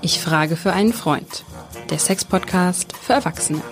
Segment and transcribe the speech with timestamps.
[0.00, 1.44] Ich frage für einen Freund.
[1.90, 3.62] Der Sex-Podcast für Erwachsene.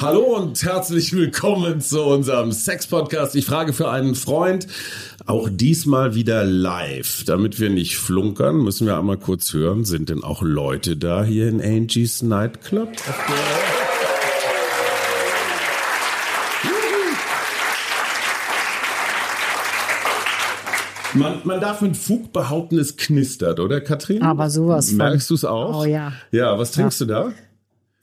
[0.00, 3.34] Hallo und herzlich willkommen zu unserem Sex-Podcast.
[3.34, 4.66] Ich frage für einen Freund.
[5.26, 7.24] Auch diesmal wieder live.
[7.26, 11.48] Damit wir nicht flunkern, müssen wir einmal kurz hören, sind denn auch Leute da hier
[11.48, 12.90] in Angie's Nightclub?
[21.18, 24.22] Man, man darf mit Fug behaupten, es knistert, oder Katrin?
[24.22, 24.92] Aber sowas.
[24.92, 25.82] Merkst du es auch?
[25.82, 26.12] Oh ja.
[26.30, 27.32] Ja, was trinkst du da?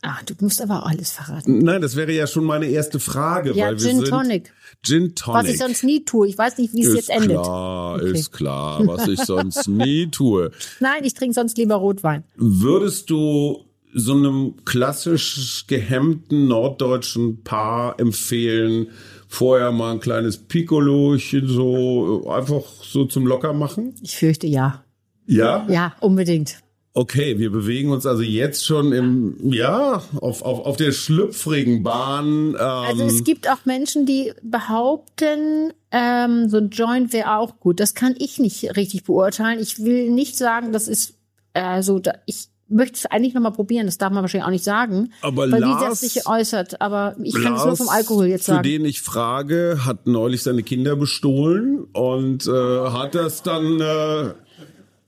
[0.01, 1.59] Ah, du musst aber alles verraten.
[1.59, 3.53] Nein, das wäre ja schon meine erste Frage.
[3.53, 4.53] Ja, weil wir Gin sind Tonic.
[4.83, 5.43] Gin Tonic.
[5.43, 6.27] Was ich sonst nie tue.
[6.27, 7.31] Ich weiß nicht, wie es jetzt endet.
[7.41, 8.11] klar, Okay.
[8.11, 10.51] ist klar, was ich sonst nie tue.
[10.79, 12.23] Nein, ich trinke sonst lieber Rotwein.
[12.35, 18.87] Würdest du so einem klassisch gehemmten norddeutschen Paar empfehlen,
[19.35, 23.93] vorher mal ein kleines Piccolochen so äh, einfach so zum locker machen?
[24.01, 24.83] Ich fürchte ja.
[25.27, 25.67] Ja?
[25.69, 26.57] Ja, unbedingt.
[26.97, 32.51] Okay, wir bewegen uns also jetzt schon im, ja, auf, auf, auf der schlüpfrigen Bahn.
[32.51, 37.81] Ähm, Also es gibt auch Menschen, die behaupten, ähm, so ein Joint wäre auch gut.
[37.81, 39.59] Das kann ich nicht richtig beurteilen.
[39.59, 41.15] Ich will nicht sagen, das ist
[41.53, 41.99] äh, so.
[41.99, 43.85] Da, ich möchte es eigentlich noch mal probieren.
[43.85, 46.81] Das darf man wahrscheinlich auch nicht sagen, Aber weil Lars- wie das sich äußert.
[46.81, 48.63] Aber ich kann es nur Lars, vom Alkohol jetzt Für sagen.
[48.63, 52.51] den ich frage, hat neulich seine Kinder bestohlen und äh,
[52.89, 53.81] hat das dann.
[53.81, 54.33] Äh,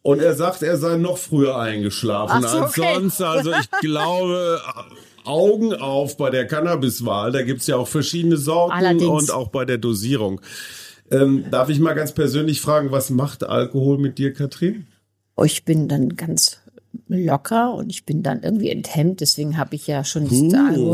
[0.04, 2.94] und er sagt, er sei noch früher eingeschlafen so, als okay.
[2.96, 3.22] sonst.
[3.22, 4.62] Also ich glaube,
[5.26, 7.32] Augen auf bei der Cannabiswahl.
[7.34, 9.10] Da gibt's ja auch verschiedene Sorten Allerdings.
[9.24, 10.40] und auch bei der Dosierung.
[11.12, 14.88] Ähm, darf ich mal ganz persönlich fragen, was macht Alkohol mit dir, Katrin?
[15.36, 16.60] Oh, ich bin dann ganz
[17.10, 19.22] locker und ich bin dann irgendwie enthemmt.
[19.22, 20.92] Deswegen habe ich ja schon nicht Uh.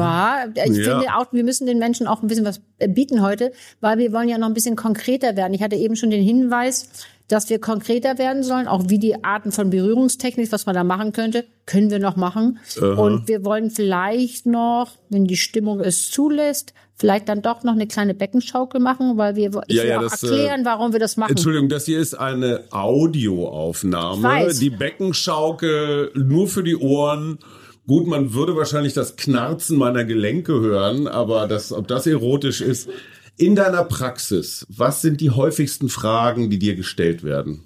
[0.55, 0.99] ja, ich Ja.
[0.99, 4.29] finde auch, wir müssen den Menschen auch ein bisschen was bieten heute, weil wir wollen
[4.29, 5.53] ja noch ein bisschen konkreter werden.
[5.53, 6.89] Ich hatte eben schon den Hinweis,
[7.27, 11.13] dass wir konkreter werden sollen, auch wie die Arten von Berührungstechnik, was man da machen
[11.13, 12.59] könnte, können wir noch machen.
[12.79, 17.87] Und wir wollen vielleicht noch, wenn die Stimmung es zulässt, vielleicht dann doch noch eine
[17.87, 20.99] kleine Beckenschaukel machen, weil wir ich Ja, will ja, auch das, äh, erklären, warum wir
[20.99, 21.31] das machen.
[21.31, 24.53] Entschuldigung, das hier ist eine Audioaufnahme.
[24.53, 27.39] Die Beckenschaukel nur für die Ohren.
[27.87, 32.89] Gut, man würde wahrscheinlich das Knarzen meiner Gelenke hören, aber das, ob das erotisch ist.
[33.37, 37.65] In deiner Praxis, was sind die häufigsten Fragen, die dir gestellt werden?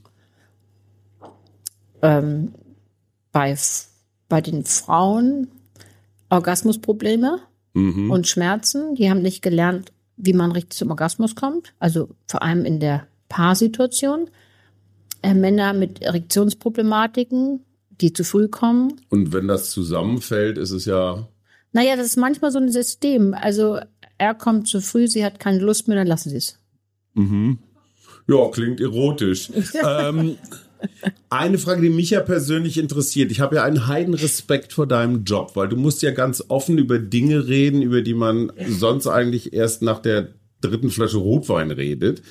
[2.01, 2.53] ähm,
[3.31, 3.55] bei,
[4.29, 5.47] bei den Frauen
[6.29, 7.39] Orgasmusprobleme
[7.73, 8.09] Mhm.
[8.11, 8.95] und Schmerzen.
[8.95, 11.73] Die haben nicht gelernt, wie man richtig zum Orgasmus kommt.
[11.79, 14.29] Also vor allem in der Paarsituation.
[15.21, 17.61] Äh, Männer mit Erektionsproblematiken,
[18.01, 18.93] die zu früh kommen.
[19.09, 21.27] Und wenn das zusammenfällt, ist es ja.
[21.71, 23.33] Naja, das ist manchmal so ein System.
[23.35, 23.79] Also
[24.17, 26.59] er kommt zu früh, sie hat keine Lust mehr, dann lassen sie es.
[27.13, 27.59] Mhm.
[28.27, 29.49] Ja, klingt erotisch.
[29.85, 30.37] ähm,
[31.29, 33.31] eine Frage, die mich ja persönlich interessiert.
[33.31, 36.77] Ich habe ja einen heiden Respekt vor deinem Job, weil du musst ja ganz offen
[36.77, 40.29] über Dinge reden, über die man sonst eigentlich erst nach der
[40.61, 42.21] dritten Flasche Rotwein redet.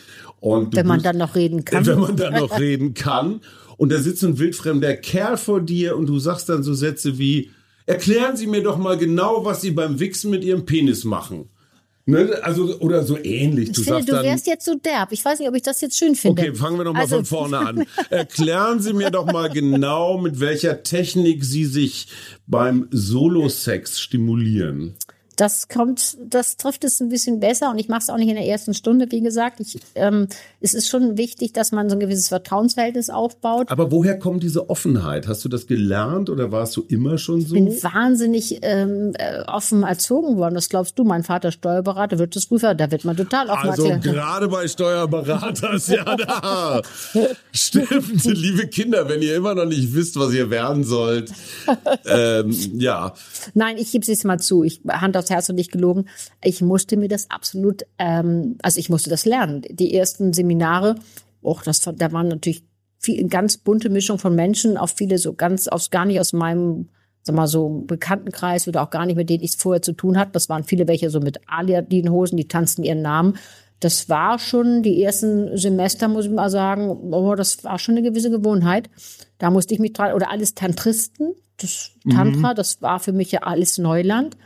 [0.41, 1.87] Und Wenn man bist- dann noch reden kann.
[1.87, 3.41] wenn man dann noch reden kann.
[3.79, 7.51] Und da sitzt ein wildfremder Kerl vor dir und du sagst dann so Sätze wie,
[7.85, 11.49] erklären Sie mir doch mal genau, was Sie beim Wichsen mit Ihrem Penis machen.
[12.09, 12.39] Ne?
[12.43, 13.73] Also, oder so ähnlich.
[13.73, 15.11] Du ich finde, du dann, wärst jetzt so derb.
[15.11, 16.41] Ich weiß nicht, ob ich das jetzt schön finde.
[16.41, 17.85] Okay, fangen wir doch mal Also- von vorne an.
[18.11, 22.07] Erklären Sie mir doch mal genau, mit welcher Technik Sie sich
[22.47, 24.95] beim Solo-Sex stimulieren.
[25.37, 28.37] Das kommt, das trifft es ein bisschen besser und ich mache es auch nicht in
[28.37, 29.61] der ersten Stunde, wie gesagt.
[29.61, 30.29] Ich, ähm,
[30.61, 33.71] es ist schon wichtig, dass man so ein gewisses Vertrauensverhältnis aufbaut.
[33.71, 35.29] Aber woher kommt diese Offenheit?
[35.29, 37.55] Hast du das gelernt oder warst du immer schon so?
[37.55, 40.55] Ich bin wahnsinnig ähm, äh, offen erzogen worden.
[40.55, 44.15] Das glaubst du, mein Vater Steuerberater, Wirtschaftsprüfer, da wird man total offen Also erklärt.
[44.17, 46.81] gerade bei Steuerberaters, ja da.
[47.53, 51.31] Stimmt, liebe Kinder, wenn ihr immer noch nicht wisst, was ihr werden sollt.
[52.07, 53.13] Ähm, ja,
[53.55, 54.65] Nein, ich gebe es jetzt mal zu.
[54.65, 56.07] Ich Hand aufs Herz und nicht gelogen.
[56.43, 59.63] Ich musste mir das absolut, ähm, also ich musste das lernen.
[59.69, 60.97] Die ersten Seminare,
[61.43, 62.65] och, das da waren natürlich
[62.99, 66.33] viel, eine ganz bunte Mischung von Menschen, auch viele so ganz aus gar nicht aus
[66.33, 66.89] meinem
[67.23, 70.17] sag mal so Bekanntenkreis oder auch gar nicht mit denen ich es vorher zu tun
[70.17, 70.31] hatte.
[70.33, 73.37] Das waren viele welche so mit Aliadin-Hosen, die tanzten ihren Namen.
[73.81, 78.09] Das war schon die ersten Semester, muss ich mal sagen, oh, das war schon eine
[78.09, 78.89] gewisse Gewohnheit.
[79.39, 83.41] Da musste ich mich dran, oder alles Tantristen, das Tantra, das war für mich ja
[83.41, 84.37] alles Neuland.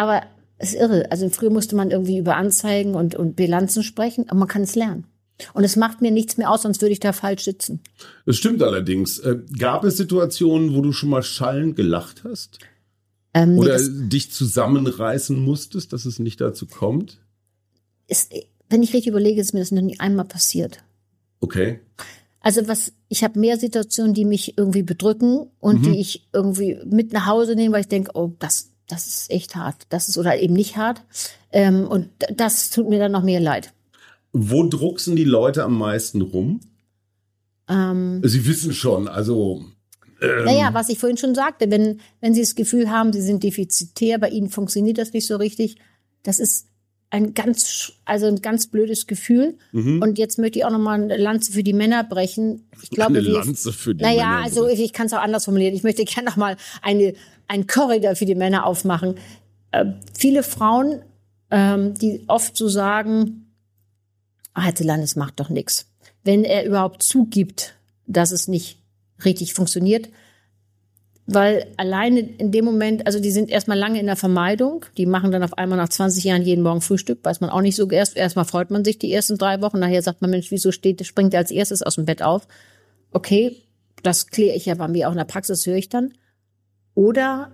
[0.00, 0.22] Aber
[0.56, 1.10] es ist irre.
[1.10, 4.74] Also früher musste man irgendwie über Anzeigen und, und Bilanzen sprechen, aber man kann es
[4.74, 5.04] lernen.
[5.52, 7.80] Und es macht mir nichts mehr aus, sonst würde ich da falsch sitzen.
[8.26, 9.18] das stimmt allerdings.
[9.18, 12.58] Äh, gab es Situationen, wo du schon mal schallend gelacht hast?
[13.34, 17.18] Ähm, nee, Oder das, dich zusammenreißen musstest, dass es nicht dazu kommt?
[18.08, 18.32] ist,
[18.70, 20.82] wenn ich richtig überlege, ist mir das noch nie einmal passiert.
[21.40, 21.80] Okay.
[22.40, 25.92] Also was, ich habe mehr Situationen, die mich irgendwie bedrücken und Mhm.
[25.92, 29.56] die ich irgendwie mit nach Hause nehme, weil ich denke, oh, das, das ist echt
[29.56, 29.86] hart.
[29.88, 31.02] Das ist oder eben nicht hart.
[31.52, 33.72] Ähm, und das tut mir dann noch mehr leid.
[34.32, 36.60] Wo drucksen die Leute am meisten rum?
[37.68, 39.64] Ähm, Sie wissen schon, also
[40.20, 43.42] ähm, Naja, was ich vorhin schon sagte, wenn, wenn Sie das Gefühl haben, Sie sind
[43.42, 45.76] defizitär, bei Ihnen funktioniert das nicht so richtig,
[46.22, 46.66] das ist
[47.10, 49.58] ein ganz, also ein ganz blödes Gefühl.
[49.72, 50.00] Mhm.
[50.00, 52.68] Und jetzt möchte ich auch nochmal eine Lanze für die Männer brechen.
[52.82, 54.44] Ich glaube, eine Lanze für die naja, Männer.
[54.44, 55.74] also ich, ich kann es auch anders formulieren.
[55.74, 57.14] Ich möchte gerne nochmal eine,
[57.48, 59.16] einen Korridor für die Männer aufmachen.
[59.72, 59.86] Äh,
[60.16, 61.02] viele Frauen,
[61.50, 63.52] ähm, die oft so sagen,
[64.54, 65.90] ah, Herr Zillan, es macht doch nichts.
[66.22, 67.74] Wenn er überhaupt zugibt,
[68.06, 68.78] dass es nicht
[69.24, 70.08] richtig funktioniert,
[71.32, 75.30] weil alleine in dem Moment, also die sind erstmal lange in der Vermeidung, die machen
[75.30, 78.16] dann auf einmal nach 20 Jahren jeden Morgen Frühstück, weiß man auch nicht so erst.
[78.16, 81.34] Erstmal freut man sich die ersten drei Wochen, nachher sagt man, Mensch, wieso steht, springt
[81.34, 82.48] er als erstes aus dem Bett auf?
[83.12, 83.62] Okay,
[84.02, 86.12] das kläre ich ja bei mir auch in der Praxis, höre ich dann.
[86.94, 87.52] Oder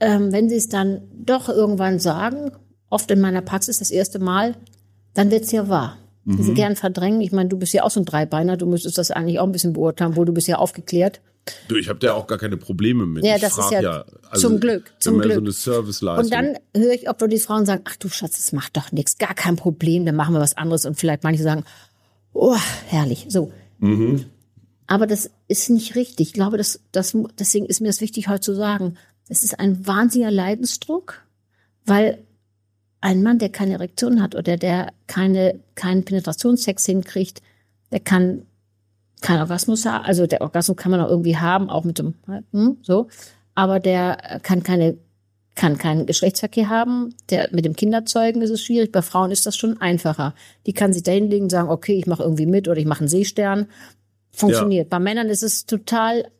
[0.00, 2.52] ähm, wenn sie es dann doch irgendwann sagen,
[2.90, 4.54] oft in meiner Praxis das erste Mal,
[5.14, 5.98] dann wird's ja wahr.
[6.28, 7.20] Die sie gern verdrängen.
[7.20, 9.52] Ich meine, du bist ja auch so ein Dreibeiner, du müsstest das eigentlich auch ein
[9.52, 11.20] bisschen beurteilen, wo du bist ja aufgeklärt.
[11.68, 13.24] Du, ich habe da auch gar keine Probleme mit.
[13.24, 15.38] Ja, ich das ist frag ja also, zum Glück, zum ja so Glück.
[15.38, 16.24] eine Serviceleistung.
[16.24, 19.18] Und dann höre ich wo die Frauen sagen, ach du Schatz, das macht doch nichts,
[19.18, 20.86] gar kein Problem, dann machen wir was anderes.
[20.86, 21.64] Und vielleicht manche sagen,
[22.32, 22.56] oh,
[22.86, 23.52] herrlich, so.
[24.86, 26.28] Aber das ist nicht richtig.
[26.28, 28.96] Ich glaube, das, das, deswegen ist mir das wichtig, heute zu sagen.
[29.28, 31.22] Es ist ein wahnsinniger Leidensdruck,
[31.84, 32.18] weil
[33.00, 37.42] ein Mann, der keine Erektion hat oder der keine, keinen Penetrationssex hinkriegt,
[37.90, 38.45] der kann
[39.20, 40.04] keinen Orgasmus haben.
[40.04, 42.14] Also der Orgasmus kann man auch irgendwie haben, auch mit dem,
[42.52, 43.08] hm, so.
[43.54, 44.98] Aber der kann keine,
[45.54, 47.14] kann keinen Geschlechtsverkehr haben.
[47.30, 48.92] Der, mit dem Kinderzeugen ist es schwierig.
[48.92, 50.34] Bei Frauen ist das schon einfacher.
[50.66, 53.00] Die kann sich da hinlegen und sagen, okay, ich mache irgendwie mit oder ich mache
[53.00, 53.66] einen Seestern.
[54.32, 54.90] Funktioniert.
[54.90, 56.30] Bei Männern ist es total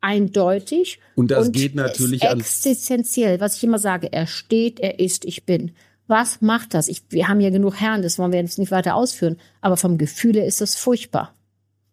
[0.00, 0.98] eindeutig.
[1.14, 4.12] Und das geht natürlich ist existenziell, was ich immer sage.
[4.12, 5.72] Er steht, er ist, ich bin.
[6.08, 6.88] Was macht das?
[6.88, 9.36] Ich, wir haben ja genug Herren, das wollen wir jetzt nicht weiter ausführen.
[9.60, 11.35] Aber vom Gefühl her ist das furchtbar.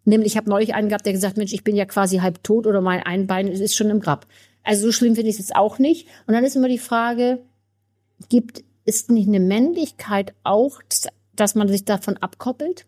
[0.06, 2.68] Nämlich, ich habe neulich einen gehabt, der gesagt, Mensch, ich bin ja quasi halb tot
[2.68, 4.28] oder mein ein Bein ist schon im Grab.
[4.64, 6.08] Also so schlimm finde ich es jetzt auch nicht.
[6.28, 7.40] Und dann ist immer die Frage,
[8.30, 10.82] gibt ist nicht eine Männlichkeit auch,
[11.36, 12.86] dass man sich davon abkoppelt?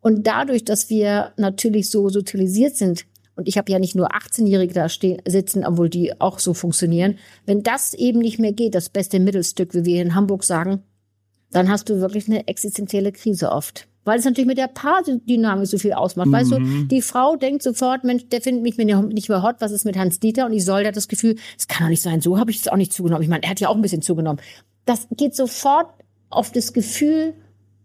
[0.00, 3.06] Und dadurch, dass wir natürlich so sozialisiert sind,
[3.36, 7.18] und ich habe ja nicht nur 18-Jährige da stehen, sitzen, obwohl die auch so funktionieren,
[7.46, 10.82] wenn das eben nicht mehr geht, das beste Mittelstück, wie wir in Hamburg sagen,
[11.50, 13.88] dann hast du wirklich eine existenzielle Krise oft.
[14.04, 16.30] Weil es natürlich mit der Paardynamik so viel ausmacht.
[16.30, 19.84] Weißt du, die Frau denkt sofort, Mensch, der findet mich nicht mehr hot, was ist
[19.84, 20.46] mit Hans Dieter?
[20.46, 22.76] Und Isolde hat das Gefühl, es kann doch nicht sein, so habe ich es auch
[22.76, 23.22] nicht zugenommen.
[23.22, 24.40] Ich meine, er hat ja auch ein bisschen zugenommen.
[24.84, 25.88] Das geht sofort
[26.28, 27.34] auf das Gefühl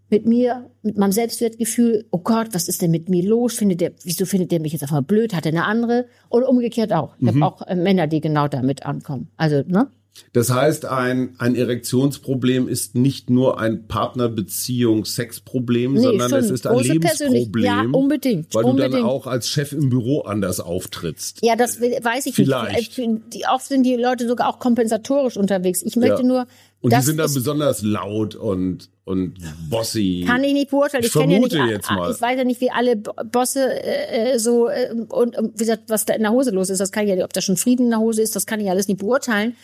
[0.10, 3.54] mit mir, mit meinem Selbstwertgefühl, oh Gott, was ist denn mit mir los?
[3.54, 5.34] Findet der, wieso findet der mich jetzt einfach blöd?
[5.34, 6.08] Hat er eine andere?
[6.30, 7.16] Und umgekehrt auch.
[7.20, 9.30] Ich habe auch äh, Männer, die genau damit ankommen.
[9.38, 9.90] Also, ne?
[10.34, 16.78] Das heißt, ein, ein Erektionsproblem ist nicht nur ein Partnerbeziehung-Sexproblem, Nee, sondern es ist ein
[16.80, 17.66] Lebensproblem.
[17.66, 19.08] Ja, unbedingt, Weil du dann unbedingt.
[19.08, 21.40] auch als Chef im Büro anders auftrittst.
[21.42, 22.98] Ja, das weiß ich Vielleicht.
[22.98, 23.22] nicht.
[23.34, 25.82] Die, oft sind die Leute sogar auch kompensatorisch unterwegs.
[25.84, 26.28] Ich möchte Ja.
[26.28, 26.48] nur,
[26.82, 29.36] Und die sind dann besonders laut und, und
[29.70, 30.24] bossy.
[30.28, 31.04] kann ich nicht beurteilen.
[31.04, 32.12] Ich Ich, kenne ja nicht, vermute jetzt mal.
[32.12, 35.60] ich weiß ja nicht, wie alle Bo- Bosse äh, äh, so äh, und, und wie
[35.60, 36.80] gesagt, was da in der Hose los ist.
[36.80, 38.70] Das kann ich ja, ob da schon Frieden in der Hose ist, das kann ich
[38.70, 39.56] alles nicht beurteilen.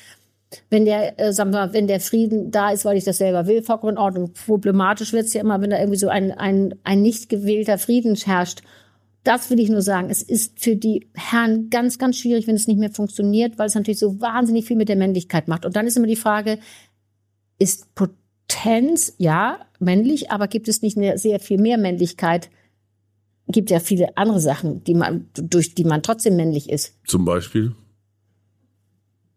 [0.70, 3.48] Wenn der, äh, sagen wir, mal, wenn der Frieden da ist, weil ich das selber
[3.48, 4.32] will, vollkommen in Ordnung.
[4.46, 8.62] Problematisch wird's ja immer, wenn da irgendwie so ein, ein, ein nicht gewählter Frieden herrscht.
[9.24, 10.10] Das will ich nur sagen.
[10.10, 13.76] Es ist für die Herren ganz, ganz schwierig, wenn es nicht mehr funktioniert, weil es
[13.76, 15.66] natürlich so wahnsinnig viel mit der Männlichkeit macht.
[15.66, 16.60] Und dann ist immer die Frage,
[17.58, 22.50] ist Potenz, ja, männlich, aber gibt es nicht mehr, sehr viel mehr Männlichkeit?
[23.48, 26.96] Gibt ja viele andere Sachen, die man, durch die man trotzdem männlich ist.
[27.06, 27.76] Zum Beispiel.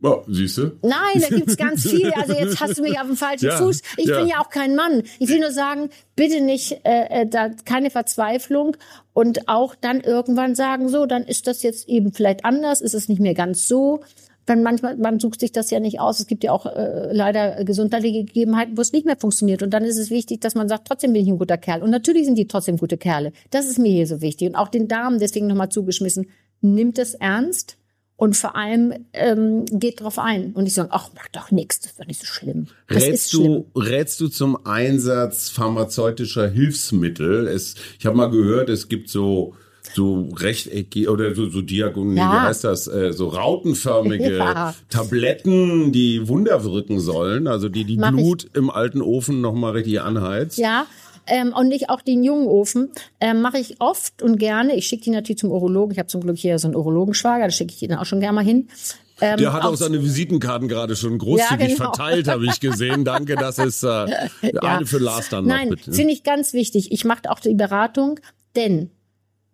[0.01, 0.73] Ja, siehst du?
[0.83, 2.13] Nein, da gibt's ganz viel.
[2.13, 3.83] Also jetzt hast du mich auf dem falschen Ja, Fuß.
[3.97, 4.21] Ich ja.
[4.21, 5.03] bin ja auch kein Mann.
[5.19, 8.77] Ich will nur sagen, bitte nicht äh, äh, da keine Verzweiflung
[9.13, 13.09] und auch dann irgendwann sagen, so, dann ist das jetzt eben vielleicht anders, ist es
[13.09, 14.01] nicht mehr ganz so.
[14.47, 16.21] Wenn manchmal, man sucht sich das ja nicht aus.
[16.21, 19.63] Es gibt ja auch äh, leider gesundheitliche Gegebenheiten, wo es nicht mehr funktioniert.
[19.63, 21.83] Und dann ist es wichtig, dass man sagt, trotzdem bin ich ein guter Kerl.
[21.83, 23.33] Und natürlich sind die trotzdem gute Kerle.
[23.51, 24.49] Das ist mir hier so wichtig.
[24.49, 26.29] Und auch den Damen deswegen nochmal zugeschmissen.
[26.61, 27.78] Nimmt es ernst
[28.19, 30.53] und vor allem ähm, geht drauf ein.
[30.53, 32.67] Und nicht sagen, ach, mach doch nichts, das ist doch nicht so schlimm.
[32.89, 33.65] Das Rätst schlimm.
[33.73, 37.47] du, rätst du zum Einsatz pharmazeutischer Hilfsmittel?
[37.47, 39.55] Es, ich habe mal gehört, es gibt so
[39.95, 42.33] so rechteckig oder so, so diagonal, Ja.
[42.33, 44.75] wie heißt das, äh, so rautenförmige Ja.
[44.91, 48.17] Tabletten, die Wunder wirken sollen, also die die Mach ich.
[48.17, 50.59] Glut im alten Ofen nochmal richtig anheizt.
[50.59, 50.87] Ja,
[51.29, 52.91] ähm, und nicht auch den jungen Ofen.
[53.21, 54.75] Ähm, Mache ich oft und gerne.
[54.77, 55.93] Ich schicke die natürlich zum Urologen.
[55.93, 58.35] Ich habe zum Glück hier so einen Urologenschwager, da schicke ich ihn auch schon gerne
[58.35, 58.69] mal hin.
[59.21, 61.77] Ähm, Der hat auch auch- seine Visitenkarten gerade schon großzügig Ja, genau.
[61.93, 63.05] verteilt, habe ich gesehen.
[63.05, 64.07] Danke, das ist äh,
[64.61, 66.93] eine für Lars dann noch Nein, finde ich ganz wichtig.
[66.93, 68.21] Ich mache auch die Beratung,
[68.55, 68.91] denn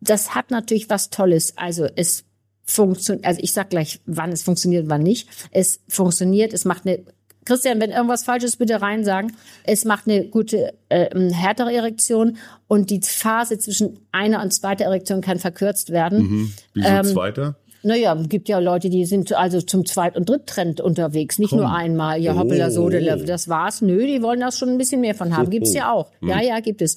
[0.00, 1.54] das hat natürlich was Tolles.
[1.56, 2.24] Also es
[2.66, 5.28] funktioniert, also ich sag gleich, wann es funktioniert, wann nicht.
[5.50, 7.02] Es funktioniert, es macht eine
[7.44, 9.32] Christian, wenn irgendwas falsch ist, bitte rein sagen.
[9.64, 12.36] Es macht eine gute, äh, härtere Erektion
[12.68, 16.52] und die Phase zwischen einer und zweiter Erektion kann verkürzt werden.
[16.74, 17.56] Wieso ähm, zweiter?
[17.82, 22.18] Naja, gibt ja Leute, die sind also zum Zweit- und Dritttrend unterwegs, nicht nur einmal,
[22.18, 22.88] ja, hoppala, so, Oh.
[22.90, 23.82] das war's.
[23.82, 25.50] Nö, die wollen das schon ein bisschen mehr von haben.
[25.50, 26.10] Gibt's ja auch.
[26.22, 26.96] Ja, ja, gibt es.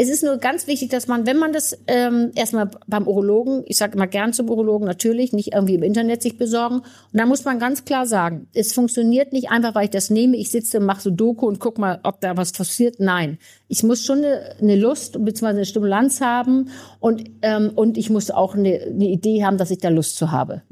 [0.00, 3.76] Es ist nur ganz wichtig, dass man, wenn man das ähm, erstmal beim Urologen, ich
[3.76, 6.76] sage immer gern zum Urologen natürlich, nicht irgendwie im Internet sich besorgen.
[6.76, 10.36] Und dann muss man ganz klar sagen, es funktioniert nicht einfach, weil ich das nehme,
[10.36, 13.00] ich sitze, mache so Doku und guck mal, ob da was passiert.
[13.00, 15.46] Nein, ich muss schon eine, eine Lust bzw.
[15.48, 19.78] eine Stimulanz haben und ähm, und ich muss auch eine, eine Idee haben, dass ich
[19.78, 20.62] da Lust zu habe.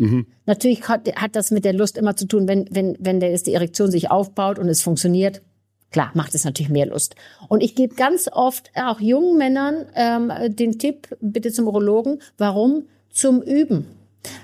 [0.46, 3.48] Natürlich hat, hat das mit der Lust immer zu tun, wenn wenn wenn der ist
[3.48, 5.42] die Erektion sich aufbaut und es funktioniert.
[5.90, 7.14] Klar, macht es natürlich mehr Lust.
[7.48, 12.86] Und ich gebe ganz oft auch jungen Männern ähm, den Tipp, bitte zum Urologen, warum?
[13.10, 13.86] Zum Üben.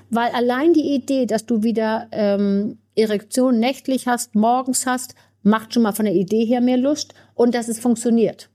[0.09, 5.83] Weil allein die Idee, dass du wieder ähm, Erektion nächtlich hast, morgens hast, macht schon
[5.83, 8.49] mal von der Idee her mehr Lust und dass es funktioniert.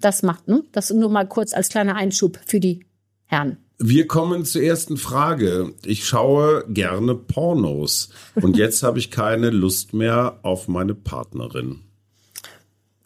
[0.00, 0.64] Das macht, ne?
[0.72, 2.84] Das nur mal kurz als kleiner Einschub für die
[3.26, 3.58] Herren.
[3.78, 5.74] Wir kommen zur ersten Frage.
[5.84, 11.80] Ich schaue gerne Pornos und jetzt habe ich keine Lust mehr auf meine Partnerin.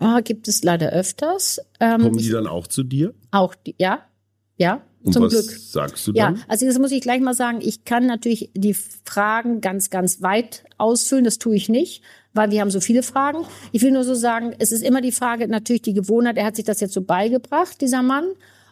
[0.00, 1.60] Ja, gibt es leider öfters.
[1.80, 3.14] Ähm, Kommen die dann auch zu dir?
[3.30, 4.00] auch die, ja,
[4.58, 5.44] ja, Und zum was Glück.
[5.50, 6.42] sagst du Ja, dann?
[6.48, 7.58] also das muss ich gleich mal sagen.
[7.60, 8.74] Ich kann natürlich die
[9.04, 11.24] Fragen ganz, ganz weit ausfüllen.
[11.24, 13.44] Das tue ich nicht, weil wir haben so viele Fragen.
[13.72, 16.36] Ich will nur so sagen, es ist immer die Frage, natürlich die Gewohnheit.
[16.38, 18.24] Er hat sich das jetzt so beigebracht, dieser Mann.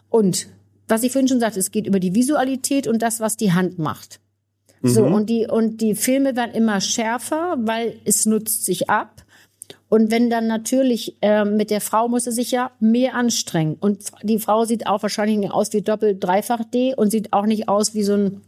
[0.09, 0.47] Und
[0.87, 3.77] was ich vorhin schon sagte, es geht über die Visualität und das, was die Hand
[3.79, 4.19] macht.
[4.87, 9.23] So, und die, und die Filme werden immer schärfer, weil es nutzt sich ab.
[9.89, 13.75] Und wenn dann natürlich ähm, mit der Frau muss er sich ja mehr anstrengen.
[13.79, 17.45] Und die Frau sieht auch wahrscheinlich nicht aus wie doppelt, dreifach D und sieht auch
[17.45, 18.41] nicht aus wie so ein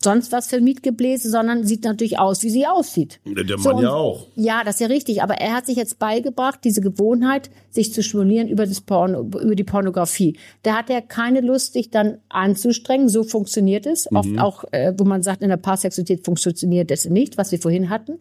[0.00, 3.18] sonst was für Mietgebläse, sondern sieht natürlich aus, wie sie aussieht.
[3.26, 4.26] Der der So, Mann ja und- auch.
[4.36, 5.22] Ja, das ist ja richtig.
[5.24, 9.56] Aber er hat sich jetzt beigebracht, diese Gewohnheit, sich zu stimulieren über, das Porno, über
[9.56, 10.38] die Pornografie.
[10.62, 13.08] Da hat er keine Lust, sich dann anzustrengen.
[13.08, 14.06] So funktioniert es.
[14.12, 17.90] Oft auch, äh, wo man sagt, in der Paarsexualität funktioniert das nicht, was wir vorhin
[17.90, 18.20] hatten,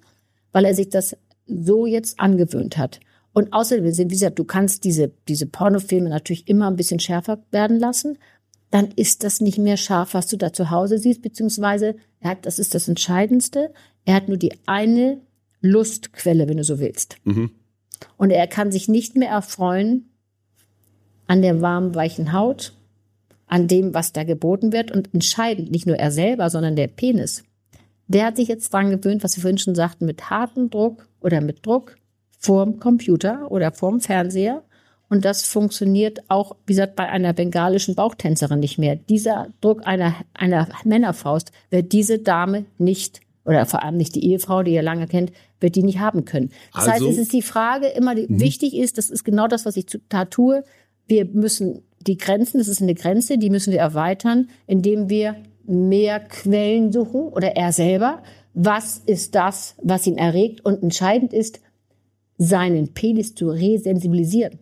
[0.54, 1.16] weil er sich das
[1.48, 3.00] so jetzt angewöhnt hat.
[3.34, 7.39] Und außerdem, sind, wie gesagt, du kannst diese, diese Pornofilme natürlich immer ein bisschen schärfer
[7.51, 8.18] werden lassen.
[8.72, 12.46] Dann ist das nicht mehr scharf, was du da zu Hause siehst, beziehungsweise er hat,
[12.46, 13.74] das ist das Entscheidendste,
[14.06, 15.22] er hat nur die eine
[15.62, 17.18] Lustquelle, wenn du so willst.
[18.18, 20.10] Und er kann sich nicht mehr erfreuen
[21.27, 22.74] an der warmen, weichen Haut,
[23.48, 24.92] an dem, was da geboten wird.
[24.92, 27.44] Und entscheidend, nicht nur er selber, sondern der Penis.
[28.08, 31.42] Der hat sich jetzt dran gewöhnt, was wir vorhin schon sagten, mit hartem Druck oder
[31.42, 31.98] mit Druck
[32.40, 34.64] vorm Computer oder vorm Fernseher.
[35.10, 38.96] Und das funktioniert auch, wie gesagt, bei einer bengalischen Bauchtänzerin nicht mehr.
[38.96, 44.64] Dieser Druck einer, einer Männerfaust wird diese Dame nicht, oder vor allem nicht die Ehefrau,
[44.64, 46.50] die ihr lange kennt, wird die nicht haben können.
[46.74, 49.66] Das Also- heißt, es ist die Frage immer, die wichtig ist, das ist genau das,
[49.66, 50.64] was ich da tue.
[51.08, 55.36] Wir müssen die Grenzen, das ist eine Grenze, die müssen wir erweitern, indem wir
[55.68, 58.24] mehr Quellen suchen oder er selber.
[58.54, 60.66] Was ist das, was ihn erregt?
[60.66, 61.60] Und entscheidend ist,
[62.38, 64.60] seinen Penis zu resensibilisieren.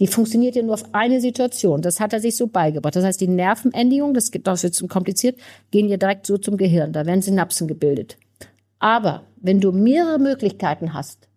[0.00, 1.80] Die funktioniert ja nur auf eine Situation.
[1.80, 2.96] Das hat er sich so beigebracht.
[2.96, 5.38] Das heißt, die Nervenendigungen, das geht wird zu kompliziert,
[5.70, 6.92] gehen ja direkt so zum Gehirn.
[6.92, 8.16] Da werden Synapsen gebildet.
[8.80, 11.28] Aber wenn du mehrere Möglichkeiten hast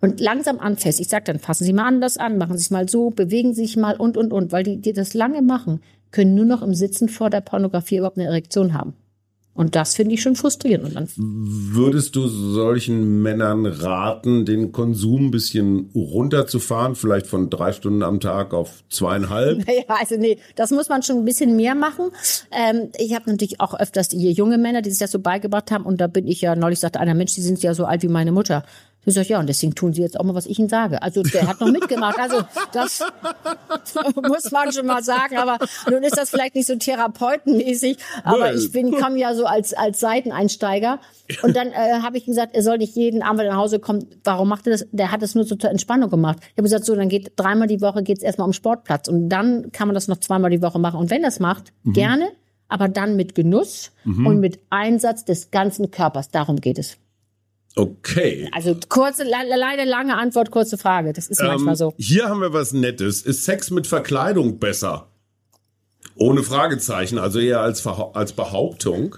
[0.00, 2.88] und langsam anfängst, ich sag dann, fassen Sie mal anders an, machen Sie es mal
[2.88, 5.80] so, bewegen Sie sich mal und, und, und, weil die, die das lange machen,
[6.12, 8.94] können nur noch im Sitzen vor der Pornografie überhaupt eine Erektion haben.
[9.54, 10.86] Und das finde ich schon frustrierend.
[10.86, 17.72] Und dann Würdest du solchen Männern raten, den Konsum ein bisschen runterzufahren, vielleicht von drei
[17.72, 19.62] Stunden am Tag auf zweieinhalb?
[19.72, 22.10] Ja, also nee, das muss man schon ein bisschen mehr machen.
[22.50, 25.84] Ähm, ich habe natürlich auch öfters hier junge Männer, die sich das so beigebracht haben.
[25.84, 28.08] Und da bin ich ja, neulich sagte einer, Mensch, die sind ja so alt wie
[28.08, 28.64] meine Mutter.
[29.04, 31.02] Ich sag, ja, und deswegen tun sie jetzt auch mal, was ich ihnen sage.
[31.02, 32.18] Also der hat noch mitgemacht.
[32.20, 32.42] Also
[32.72, 33.02] das
[34.28, 35.38] muss man schon mal sagen.
[35.38, 35.58] Aber
[35.90, 37.96] nun ist das vielleicht nicht so therapeutenmäßig.
[38.24, 41.00] Aber ich bin, komme ja so als, als Seiteneinsteiger.
[41.42, 44.06] Und dann äh, habe ich gesagt, er soll nicht jeden Abend nach Hause kommen.
[44.24, 44.86] Warum macht er das?
[44.92, 46.38] Der hat das nur so zur Entspannung gemacht.
[46.40, 49.08] Ich habe gesagt, so, dann geht dreimal die Woche geht's erstmal um Sportplatz.
[49.08, 50.98] Und dann kann man das noch zweimal die Woche machen.
[51.00, 51.92] Und wenn das macht, Mhm.
[51.94, 52.28] gerne,
[52.68, 56.30] aber dann mit Genuss und mit Einsatz des ganzen Körpers.
[56.30, 56.96] Darum geht es.
[57.74, 58.48] Okay.
[58.52, 61.12] Also kurze, le leider lange Antwort, kurze Frage.
[61.12, 61.94] Das ist manchmal Ähm, so.
[61.96, 63.22] Hier haben wir was Nettes.
[63.22, 65.08] Ist Sex mit Verkleidung besser?
[66.14, 69.16] Ohne Fragezeichen, also eher als, als Behauptung.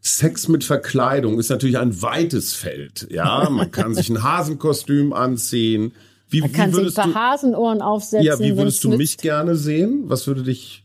[0.00, 3.06] Sex mit Verkleidung ist natürlich ein weites Feld.
[3.10, 5.92] Ja, man kann sich ein Hasenkostüm anziehen.
[6.28, 8.26] Wie, Man kann wie sich würdest ein du, paar Hasenohren aufsetzen.
[8.26, 10.02] ja, wie würdest du mich gerne sehen?
[10.06, 10.84] Was würde dich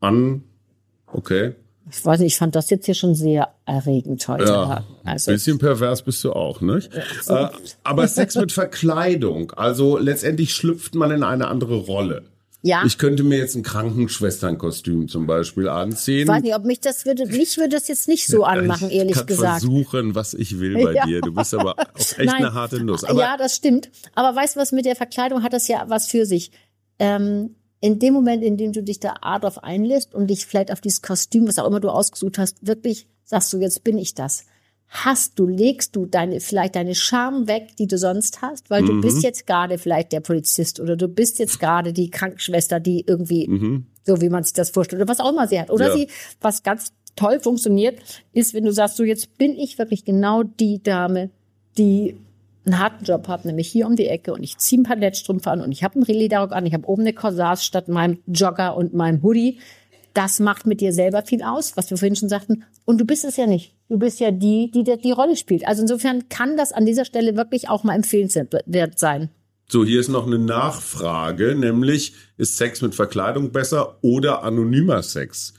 [0.00, 0.42] an?
[1.06, 1.54] Okay.
[1.90, 4.44] Ich weiß nicht, ich fand das jetzt hier schon sehr erregend heute.
[4.44, 6.90] Ja, Also, bisschen pervers bist du auch, nicht?
[7.28, 7.48] Äh,
[7.82, 12.24] aber Sex mit Verkleidung, also letztendlich schlüpft man in eine andere Rolle.
[12.62, 12.82] ja.
[12.86, 16.22] Ich könnte mir jetzt ein Krankenschwesternkostüm zum Beispiel anziehen.
[16.22, 18.96] Ich weiß nicht, ob mich das würde, mich würde das jetzt nicht so anmachen, ich
[18.96, 19.60] ehrlich kann gesagt.
[19.60, 21.04] versuchen, was ich will bei Ja.
[21.06, 21.20] dir.
[21.20, 22.30] Du bist aber auch echt Nein.
[22.36, 23.04] eine harte Nuss.
[23.04, 23.90] Aber ja, das stimmt.
[24.14, 26.50] Aber weißt du was, mit der Verkleidung hat das ja was für sich.
[26.98, 30.72] Ähm, in dem Moment, in dem du dich da A drauf einlässt und dich vielleicht
[30.72, 34.14] auf dieses Kostüm, was auch immer du ausgesucht hast, wirklich sagst du, jetzt bin ich
[34.14, 34.44] das.
[34.88, 38.86] Hast du, legst du deine, vielleicht deine Scham weg, die du sonst hast, weil Mhm.
[38.86, 43.04] du bist jetzt gerade vielleicht der Polizist oder du bist jetzt gerade die Krankenschwester, die
[43.06, 45.70] irgendwie, so wie man sich das vorstellt, oder was auch immer sie hat.
[45.70, 46.00] Oder Mhm.
[46.00, 46.06] Ja.
[46.06, 46.08] sie,
[46.40, 47.98] was ganz toll funktioniert,
[48.32, 51.28] ist, wenn du sagst, so jetzt bin ich wirklich genau die Dame,
[51.76, 52.16] die
[52.64, 55.50] einen harten Job habe, nämlich hier um die Ecke und ich ziehe ein paar Netzstrümpfe
[55.50, 58.76] an und ich habe einen Rilly-Rock an, ich habe oben eine Corsage statt meinem Jogger
[58.76, 59.58] und meinem Hoodie.
[60.14, 62.64] Das macht mit dir selber viel aus, was wir vorhin schon sagten.
[62.84, 63.74] Und du bist es ja nicht.
[63.88, 65.66] Du bist ja die die, die Rolle spielt.
[65.66, 69.30] Also insofern kann das an dieser Stelle wirklich auch mal empfehlenswert sein.
[69.66, 75.54] so, hier ist noch eine Nachfrage, nämlich ist Sex mit Verkleidung besser oder anonymer Sex?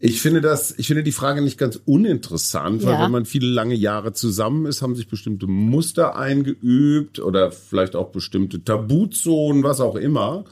[0.00, 3.04] Ich finde das, ich finde die Frage nicht ganz uninteressant, weil Ja.
[3.04, 8.10] wenn man viele lange Jahre zusammen ist, haben sich bestimmte Muster eingeübt oder vielleicht auch
[8.10, 10.44] bestimmte Tabuzonen, was auch immer.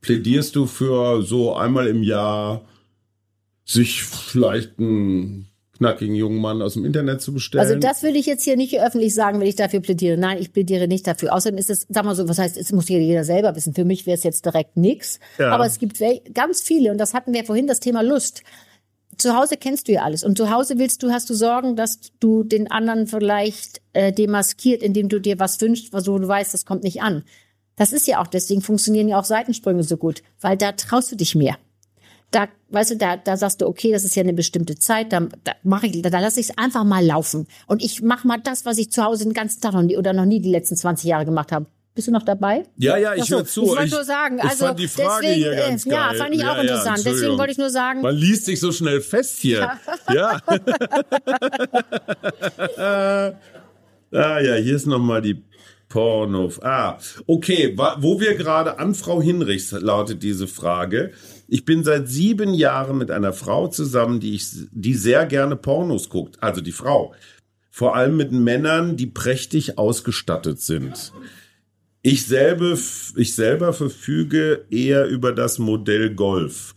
[0.00, 2.62] Plädierst du für so einmal im Jahr
[3.64, 7.64] sich vielleicht einen knackigen jungen Mann aus dem Internet zu bestellen?
[7.64, 10.18] Also das würde ich jetzt hier nicht öffentlich sagen, wenn ich dafür plädiere.
[10.18, 11.32] Nein, ich plädiere nicht dafür.
[11.34, 13.74] Außerdem ist es, sag mal so, was heißt, es muss jeder selber wissen.
[13.74, 15.18] Für mich wäre es jetzt direkt nix.
[15.38, 15.50] Ja.
[15.52, 15.98] Aber es gibt
[16.34, 18.42] ganz viele, und das hatten wir vorhin, das Thema Lust.
[19.18, 20.24] Zu Hause kennst du ja alles.
[20.24, 24.82] Und zu Hause willst du, hast du Sorgen, dass du den anderen vielleicht äh, demaskiert,
[24.82, 27.24] indem du dir was wünschst, was du weißt, das kommt nicht an.
[27.76, 31.16] Das ist ja auch, deswegen funktionieren ja auch Seitensprünge so gut, weil da traust du
[31.16, 31.56] dich mehr
[32.30, 35.20] da, weißt du, da, da sagst du, okay, das ist ja eine bestimmte Zeit, da,
[35.44, 37.46] da mache ich, da, da lasse ich es einfach mal laufen.
[37.66, 40.12] Und ich mache mal das, was ich zu Hause den ganzen Tag noch nie oder
[40.12, 41.66] noch nie die letzten 20 Jahre gemacht habe.
[41.98, 42.62] Bist du noch dabei?
[42.76, 43.64] ja, ja, ich so, höre zu.
[43.64, 46.18] Ich wollte nur sagen, also fand die Frage deswegen, hier ganz äh, ja, geil.
[46.18, 47.02] fand ich auch Ja, ja, interessant.
[47.04, 49.72] deswegen wollte ich nur sagen, Man liest sich so schnell fest hier.
[50.14, 50.40] Ja.
[54.12, 55.42] ah, ja, hier ist nochmal die
[55.88, 56.52] Porno.
[56.62, 57.76] Ah, okay.
[57.76, 61.10] Wo wir gerade an Frau Hinrichs lautet diese Frage.
[61.48, 66.10] Ich bin seit sieben Jahren mit einer Frau zusammen, die ich, die sehr gerne Pornos
[66.10, 66.40] guckt.
[66.40, 67.12] Also die Frau.
[67.72, 71.12] Vor allem mit Männern, die prächtig ausgestattet sind.
[72.08, 72.72] Ich selber,
[73.16, 76.74] ich selber verfüge eher über das Modell Golf.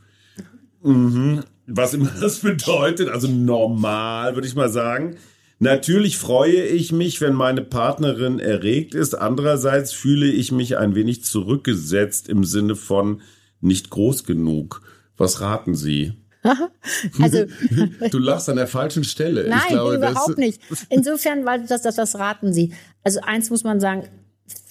[0.84, 1.40] Mhm.
[1.68, 5.16] Was immer das bedeutet, also normal, würde ich mal sagen.
[5.60, 9.14] Natürlich freue ich mich, wenn meine Partnerin erregt ist.
[9.14, 13.22] Andererseits fühle ich mich ein wenig zurückgesetzt im Sinne von
[13.62, 14.82] nicht groß genug.
[15.16, 16.12] Was raten Sie?
[17.22, 17.46] also
[18.12, 19.48] Du lachst an der falschen Stelle.
[19.48, 20.60] Nein, glaube, überhaupt nicht.
[20.90, 22.74] Insofern, weil das, das, das raten sie.
[23.06, 24.10] Also eins muss man sagen,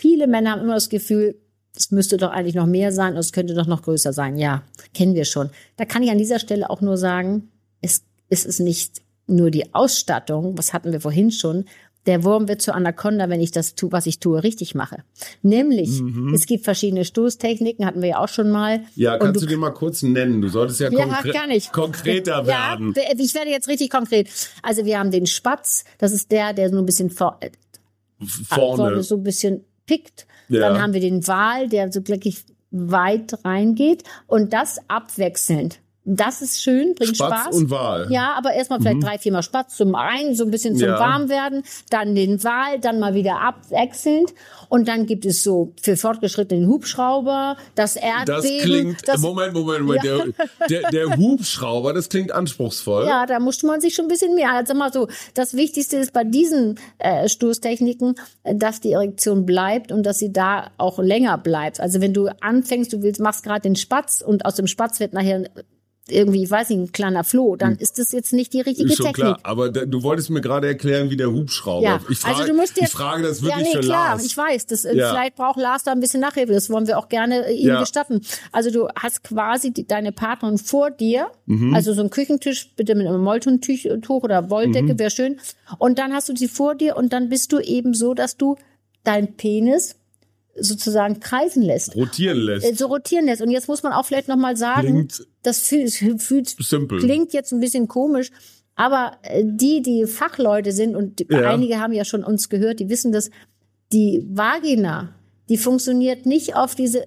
[0.01, 1.37] viele Männer haben immer das Gefühl,
[1.77, 4.39] es müsste doch eigentlich noch mehr sein und es könnte doch noch größer sein.
[4.39, 4.63] Ja,
[4.95, 5.51] kennen wir schon.
[5.77, 9.75] Da kann ich an dieser Stelle auch nur sagen, es, es ist nicht nur die
[9.75, 11.67] Ausstattung, was hatten wir vorhin schon,
[12.07, 15.05] der Wurm wird zur Anaconda, wenn ich das tue, was ich tue, richtig mache.
[15.43, 16.03] Nämlich,
[16.35, 18.79] es gibt verschiedene Stoßtechniken, hatten wir ja auch schon mal.
[18.79, 18.85] Mhm.
[18.97, 20.41] Ja, kannst du, dir mal kurz nennen?
[20.41, 22.95] Du solltest ja, ja, konkre konkreter werden.
[22.97, 24.31] Ja, ich werde jetzt richtig konkret.
[24.63, 27.51] Also wir haben den Spatz, das ist der, der so ein bisschen vor, äh,
[28.45, 29.03] Vorne.
[29.03, 30.27] so ein bisschen pickt.
[30.49, 30.61] Ja.
[30.61, 35.81] Dann haben wir den Wal, der so wirklich weit reingeht und das abwechselnd
[36.13, 37.57] Das ist schön, bringt Spatz Spaß.
[37.57, 38.09] und Wal.
[38.11, 40.99] Ja, aber erstmal vielleicht drei, viermal Spatz zum einen, so ein bisschen zum Ja.
[40.99, 44.35] Warmwerden, dann den Wal, dann mal wieder abwechselnd.
[44.69, 48.27] Und dann gibt es so für Fortgeschrittenen Hubschrauber, das Erdbeben.
[48.27, 50.25] Das klingt, das, Moment, Moment, Moment, Ja.
[50.69, 53.07] der, der, der Hubschrauber, das klingt anspruchsvoll.
[53.07, 54.51] Ja, da musste man sich schon ein bisschen mehr.
[54.53, 58.15] Also mal so, das Wichtigste ist bei diesen äh, Stoßtechniken,
[58.55, 61.79] dass die Erektion bleibt und dass sie da auch länger bleibt.
[61.81, 65.13] Also wenn du anfängst, du willst, machst gerade den Spatz und aus dem Spatz wird
[65.13, 65.45] nachher
[66.09, 68.91] irgendwie, ich weiß nicht, ein kleiner Floh, dann ist das jetzt nicht die richtige Hm.
[68.91, 69.25] Ist schon Technik.
[69.27, 71.85] klar, aber da, du wolltest mir gerade erklären, wie der Hubschrauber.
[71.85, 74.09] Ja, ich, frage, also du musst dir, ich frage das wirklich ja, nee, für klar,
[74.11, 74.25] Lars.
[74.25, 75.11] ich weiß, das, äh, Ja.
[75.11, 77.81] vielleicht braucht Lars da ein bisschen Nachhilfe, das wollen wir auch gerne äh, ihm Ja.
[77.81, 78.23] gestatten.
[78.51, 81.75] Also du hast quasi die, deine Partnerin vor dir, Mhm.
[81.75, 84.99] also so ein Küchentisch, bitte mit einem Moltontuch oder Wolldecke, Mhm.
[84.99, 85.39] wäre schön.
[85.79, 88.57] Und dann hast du sie vor dir und dann bist du eben so, dass du
[89.05, 89.97] deinen Penis
[90.61, 91.95] sozusagen kreisen lässt.
[91.97, 92.79] Rotieren Äh, lässt.
[92.79, 93.43] So rotieren lässt.
[93.43, 97.01] Und jetzt muss man auch vielleicht nochmal sagen, Klingt das fühlt, fühlt simpel.
[97.01, 98.31] Klingt jetzt ein bisschen komisch,
[98.75, 101.51] aber äh, die, die Fachleute sind und Ja.
[101.51, 103.31] einige haben ja schon uns gehört, die wissen, dass
[103.93, 105.15] die Vagina,
[105.49, 107.05] die funktioniert nicht auf diese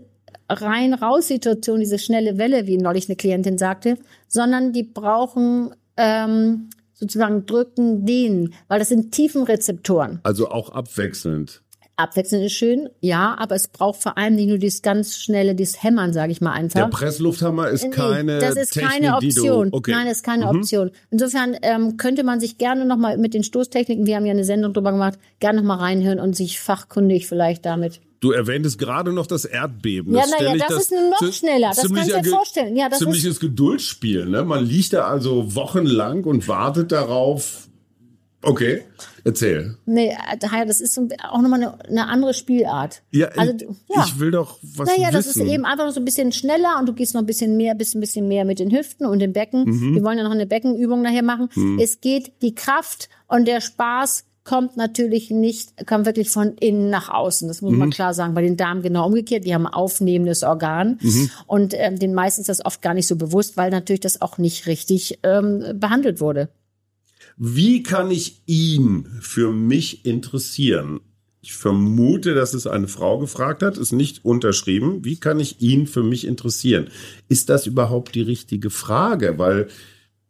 [0.49, 8.05] rein-raus-Situation, diese schnelle Welle, wie neulich eine Klientin sagte, sondern die brauchen ähm, sozusagen drücken,
[8.05, 10.19] dehnen, weil das sind Tiefenrezeptoren.
[10.23, 11.62] Also auch abwechselnd.
[11.95, 15.83] Abwechselnd ist schön, ja, aber es braucht vor allem nicht nur dieses ganz schnelle, dieses
[15.83, 16.79] Hämmern, sage ich mal einfach.
[16.79, 19.69] Der Presslufthammer ist Nee, keine das ist Technik, keine Option.
[19.69, 19.91] Du, okay.
[19.91, 19.97] Mhm.
[19.97, 20.91] Nein, das ist keine Option.
[21.11, 24.43] Insofern ähm, könnte man sich gerne noch mal mit den Stoßtechniken, wir haben ja eine
[24.43, 28.01] Sendung drüber gemacht, gerne noch mal reinhören und sich fachkundig vielleicht damit.
[28.21, 30.13] Du erwähntest gerade noch das Erdbeben.
[30.15, 31.71] Ja, Das na ja, stell ich das ist noch schneller.
[31.75, 32.75] Das kannst du dir vorstellen.
[32.75, 34.25] Ja, das ist- ziemliches Geduldsspiel.
[34.25, 34.43] Ne?
[34.45, 37.67] Man liegt da also wochenlang und wartet darauf.
[38.43, 38.83] Okay,
[39.23, 39.77] erzähl.
[39.85, 43.01] Nee, äh, daher, das ist auch nochmal eine, eine andere Spielart.
[43.11, 43.53] Ja, also,
[43.89, 44.03] ja.
[44.05, 45.13] ich will doch was Naja, wissen.
[45.13, 47.73] das ist eben einfach so ein bisschen schneller und du gehst noch ein bisschen mehr,
[47.73, 49.63] bist ein bisschen mehr mit den Hüften und dem Becken.
[49.65, 49.95] Mhm.
[49.95, 51.49] Wir wollen ja noch eine Beckenübung nachher machen.
[51.81, 57.07] Es geht die Kraft und der Spaß kommt natürlich nicht, kommt wirklich von innen nach
[57.07, 57.47] außen.
[57.47, 57.77] Das muss Mhm.
[57.77, 58.33] man klar sagen.
[58.33, 59.45] Bei den Damen genau umgekehrt.
[59.45, 60.99] Die haben ein aufnehmendes Organ.
[61.01, 61.29] Mhm.
[61.47, 64.37] Und ähm, den meisten ist das oft gar nicht so bewusst, weil natürlich das auch
[64.37, 66.49] nicht richtig ähm, behandelt wurde.
[67.37, 70.99] Wie kann ich ihn für mich interessieren?
[71.41, 75.03] Ich vermute, dass es eine Frau gefragt hat, ist nicht unterschrieben.
[75.03, 76.87] Wie kann ich ihn für mich interessieren?
[77.27, 79.37] Ist das überhaupt die richtige Frage?
[79.37, 79.67] Weil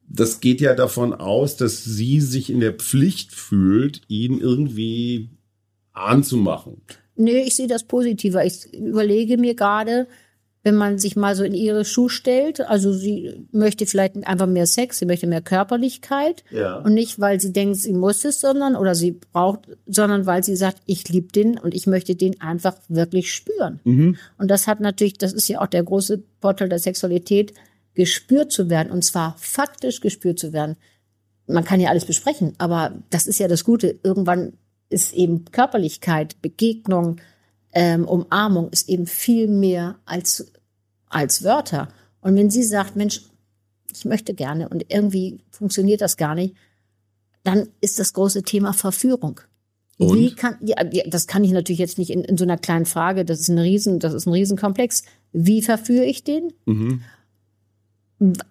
[0.09, 5.29] das geht ja davon aus, dass sie sich in der Pflicht fühlt, ihn irgendwie
[5.91, 6.81] anzumachen.
[7.15, 8.43] Nee, ich sehe das positiver.
[8.43, 10.07] Ich überlege mir gerade,
[10.65, 14.65] wenn man sich mal so in ihre Schuhe stellt, also sie möchte vielleicht einfach mehr
[14.65, 16.77] Sex, sie möchte mehr Körperlichkeit Ja.
[16.77, 20.55] und nicht, weil sie denkt, sie muss es, sondern oder sie braucht, sondern weil sie
[20.55, 23.81] sagt, ich liebe den und ich möchte den einfach wirklich spüren.
[24.37, 27.53] Und das hat natürlich, das ist ja auch der große Vorteil der Sexualität,
[27.93, 30.77] gespürt zu werden und zwar faktisch gespürt zu werden.
[31.45, 33.99] Man kann ja alles besprechen, aber das ist ja das Gute.
[34.01, 34.53] Irgendwann
[34.89, 37.17] ist eben Körperlichkeit, Begegnung,
[37.73, 40.51] ähm, Umarmung ist eben viel mehr als,
[41.09, 41.89] als Wörter.
[42.21, 43.21] Und wenn sie sagt, Mensch,
[43.93, 46.55] ich möchte gerne und irgendwie funktioniert das gar nicht,
[47.43, 49.41] dann ist das große Thema Verführung.
[49.97, 50.17] Und?
[50.17, 53.25] Wie kann, ja, das kann ich natürlich jetzt nicht in, in so einer kleinen Frage,
[53.25, 55.03] das ist ein Riesen, das ist ein Riesenkomplex.
[55.31, 56.53] Wie verführe ich den?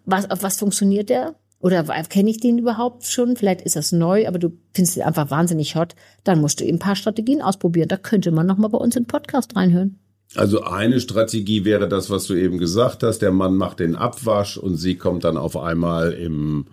[0.05, 1.35] Was, auf was funktioniert der?
[1.63, 3.37] Oder kenne ich den überhaupt schon?
[3.37, 5.95] Vielleicht ist das neu, aber du findest ihn einfach wahnsinnig hot.
[6.25, 7.89] Dann musst du eben ein paar Strategien ausprobieren.
[7.89, 9.99] Da könnte man noch mal bei uns in den Podcast reinhören.
[10.35, 13.21] Also eine Strategie wäre das, was du eben gesagt hast.
[13.21, 16.67] Der Mann macht den Abwasch und sie kommt dann auf einmal im,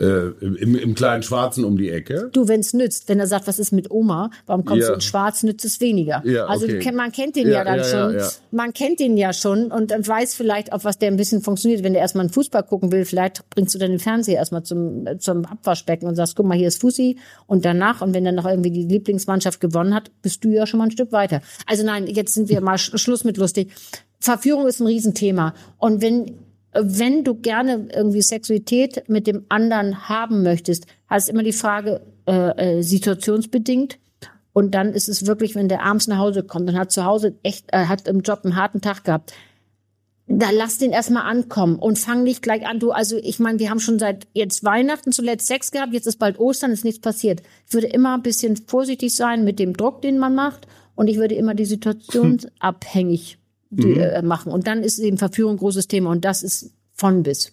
[0.00, 2.30] äh, im, im kleinen Schwarzen um die Ecke.
[2.32, 4.88] Du, wenn es nützt, wenn er sagt, was ist mit Oma, warum kommst Ja.
[4.88, 6.22] du in Schwarz, nützt es weniger.
[6.24, 6.92] Ja, Also okay.
[6.92, 8.16] man kennt den Ja, ja, dann schon.
[8.50, 11.82] Man kennt den ja schon und weiß vielleicht, auf was der ein bisschen funktioniert.
[11.82, 15.06] Wenn der erstmal einen Fußball gucken will, vielleicht bringst du dann den Fernseher erstmal zum,
[15.18, 18.46] zum Abwaschbecken und sagst, guck mal, hier ist Fussi und danach, und wenn dann noch
[18.46, 21.40] irgendwie die Lieblingsmannschaft gewonnen hat, bist du ja schon mal ein Stück weiter.
[21.66, 23.72] Also nein, jetzt sind wir mal Sch- Schluss mit lustig.
[24.20, 25.54] Verführung ist ein Riesenthema.
[25.78, 26.32] Und wenn
[26.72, 32.78] wenn du gerne irgendwie Sexualität mit dem anderen haben möchtest, hast immer die Frage äh,
[32.78, 33.98] äh, situationsbedingt.
[34.52, 37.34] Und dann ist es wirklich, wenn der abends nach Hause kommt und hat zu Hause
[37.42, 39.32] echt, äh, hat im Job einen harten Tag gehabt,
[40.26, 42.78] da lass den erstmal ankommen und fang nicht gleich an.
[42.78, 46.18] Du, also ich meine, wir haben schon seit jetzt Weihnachten zuletzt Sex gehabt, jetzt ist
[46.18, 47.42] bald Ostern, ist nichts passiert.
[47.66, 50.66] Ich würde immer ein bisschen vorsichtig sein mit dem Druck, den man macht.
[50.94, 53.38] Und ich würde immer die Situation abhängig
[53.70, 54.52] die, äh, machen.
[54.52, 56.10] Und dann ist eben Verführung ein großes Thema.
[56.10, 57.52] Und das ist von bis.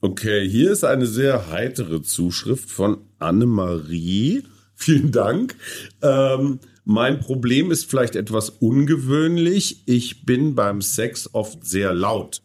[0.00, 4.42] Okay, hier ist eine sehr heitere Zuschrift von Annemarie.
[4.74, 5.54] Vielen Dank.
[6.02, 9.84] Ähm, mein Problem ist vielleicht etwas ungewöhnlich.
[9.86, 12.42] Ich bin beim Sex oft sehr laut.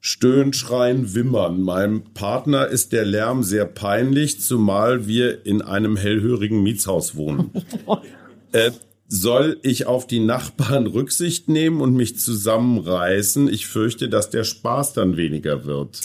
[0.00, 1.60] Stöhnen, Schreien, Wimmern.
[1.60, 7.50] Meinem Partner ist der Lärm sehr peinlich, zumal wir in einem hellhörigen Mietshaus wohnen.
[8.52, 8.70] äh,
[9.08, 13.48] soll ich auf die Nachbarn Rücksicht nehmen und mich zusammenreißen?
[13.48, 16.00] Ich fürchte, dass der Spaß dann weniger wird.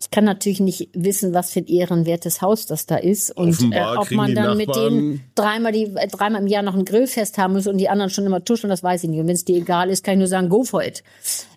[0.00, 3.84] Ich kann natürlich nicht wissen, was für ein ehrenwertes Haus das da ist und äh,
[3.96, 7.52] ob man dann mit denen dreimal, die, äh, dreimal im Jahr noch ein Grillfest haben
[7.52, 9.20] muss und die anderen schon immer tuschen, das weiß ich nicht.
[9.20, 11.04] Und wenn es dir egal ist, kann ich nur sagen, go for it.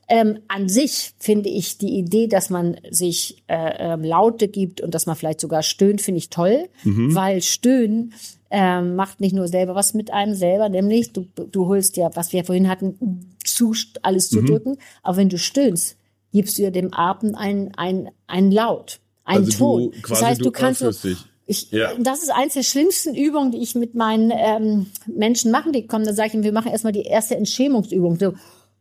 [0.08, 4.93] Ähm, an sich finde ich die Idee, dass man sich äh, äh, Laute gibt und
[4.93, 7.15] dass man vielleicht sogar stöhnt, finde ich toll, mhm.
[7.15, 8.13] weil Stöhnen
[8.56, 12.32] äh, macht nicht nur selber was mit einem selber, nämlich du, du holst ja, was
[12.32, 14.46] wir vorhin hatten, zu, alles zu mhm.
[14.46, 15.98] drücken, aber wenn du stöhnst,
[16.32, 19.94] gibst du ja dem Atem einen, einen Laut, einen also Ton.
[20.08, 21.10] das heißt, du, du kannst so,
[21.48, 21.94] ich, ja.
[22.00, 26.06] Das ist eins der schlimmsten Übungen, die ich mit meinen ähm, Menschen machen, die kommen.
[26.06, 28.18] Dann sage ich ihnen, wir machen erstmal die erste Entschämungsübung.
[28.18, 28.34] So,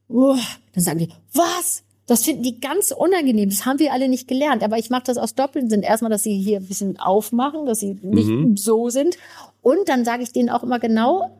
[0.08, 0.38] uh,
[0.72, 1.82] dann sagen die, was?
[2.06, 3.48] Das finden die ganz unangenehm.
[3.48, 4.62] Das haben wir alle nicht gelernt.
[4.62, 5.82] Aber ich mache das aus doppelten Sinn.
[5.82, 8.56] Erstmal, dass sie hier ein bisschen aufmachen, dass sie nicht mhm.
[8.56, 9.16] so sind.
[9.62, 11.30] Und dann sage ich denen auch immer genau,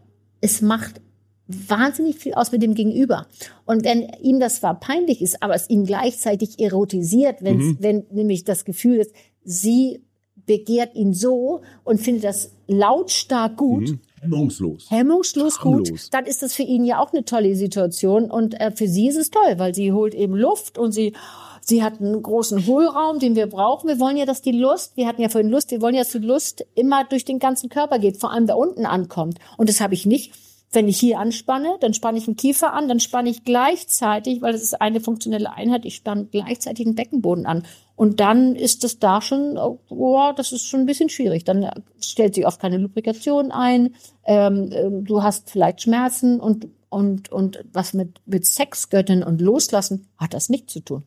[0.41, 1.01] es macht
[1.47, 3.27] wahnsinnig viel aus mit dem Gegenüber.
[3.67, 7.77] Und wenn ihm das zwar peinlich ist, aber es ihn gleichzeitig erotisiert, mhm.
[7.81, 9.13] wenn nämlich das Gefühl ist,
[9.45, 10.01] sie
[10.47, 13.91] begehrt ihn so und findet das lautstark gut.
[13.91, 14.01] Mhm.
[14.25, 14.91] Hemmungslos.
[14.91, 15.91] Hemmungslos Harmlos.
[15.91, 16.01] gut.
[16.13, 18.31] Dann ist das für ihn ja auch eine tolle Situation.
[18.31, 21.15] Und äh, für sie ist es toll, weil sie holt eben Luft und sie,
[21.61, 23.89] sie hat einen großen Hohlraum, den wir brauchen.
[23.89, 26.13] Wir wollen ja, dass die Lust, wir hatten ja vorhin Lust, wir wollen ja, dass
[26.13, 29.39] die Lust immer durch den ganzen Körper geht, vor allem da unten ankommt.
[29.57, 30.33] Und das habe ich nicht
[30.75, 34.53] wenn ich hier anspanne, dann spanne ich den Kiefer an, dann spanne ich gleichzeitig, weil
[34.53, 37.65] das ist eine funktionelle Einheit, ich spanne gleichzeitig den Beckenboden an.
[37.97, 41.45] Und dann ist das da schon, oh, das ist schon ein bisschen schwierig.
[41.45, 47.31] Dann stellt sich oft keine Lubrikation ein, ähm, ähm, du hast vielleicht Schmerzen und, und,
[47.31, 51.05] und was mit, mit Sexgöttin und Loslassen hat das nichts zu tun.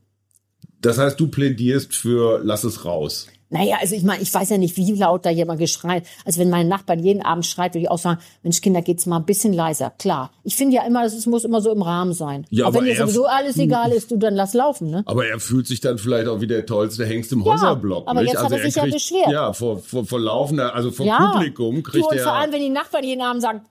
[0.79, 3.27] Das heißt, du plädierst für lass es raus.
[3.49, 6.05] Naja, also ich meine, ich weiß ja nicht, wie laut da jemand geschreit.
[6.25, 9.17] Also wenn mein Nachbar jeden Abend schreit, würde ich auch sagen, Mensch, Kinder, geht's mal
[9.17, 9.93] ein bisschen leiser.
[9.97, 10.31] Klar.
[10.43, 12.45] Ich finde ja immer, es muss immer so im Rahmen sein.
[12.49, 15.03] Ja, auch wenn dir sowieso alles egal ist, du dann lass laufen, ne?
[15.05, 18.07] Aber er fühlt sich dann vielleicht auch wie der tollste Hengst im ja, Häuserblock.
[18.07, 18.33] Aber nicht?
[18.33, 19.31] jetzt also hat er sich kriegt, ja beschwert.
[19.31, 21.31] Ja, vor, vor, vor laufender, also vor ja.
[21.31, 22.23] Publikum kriegt du, und er.
[22.23, 23.61] vor allem, wenn die Nachbarn jeden Abend sagen,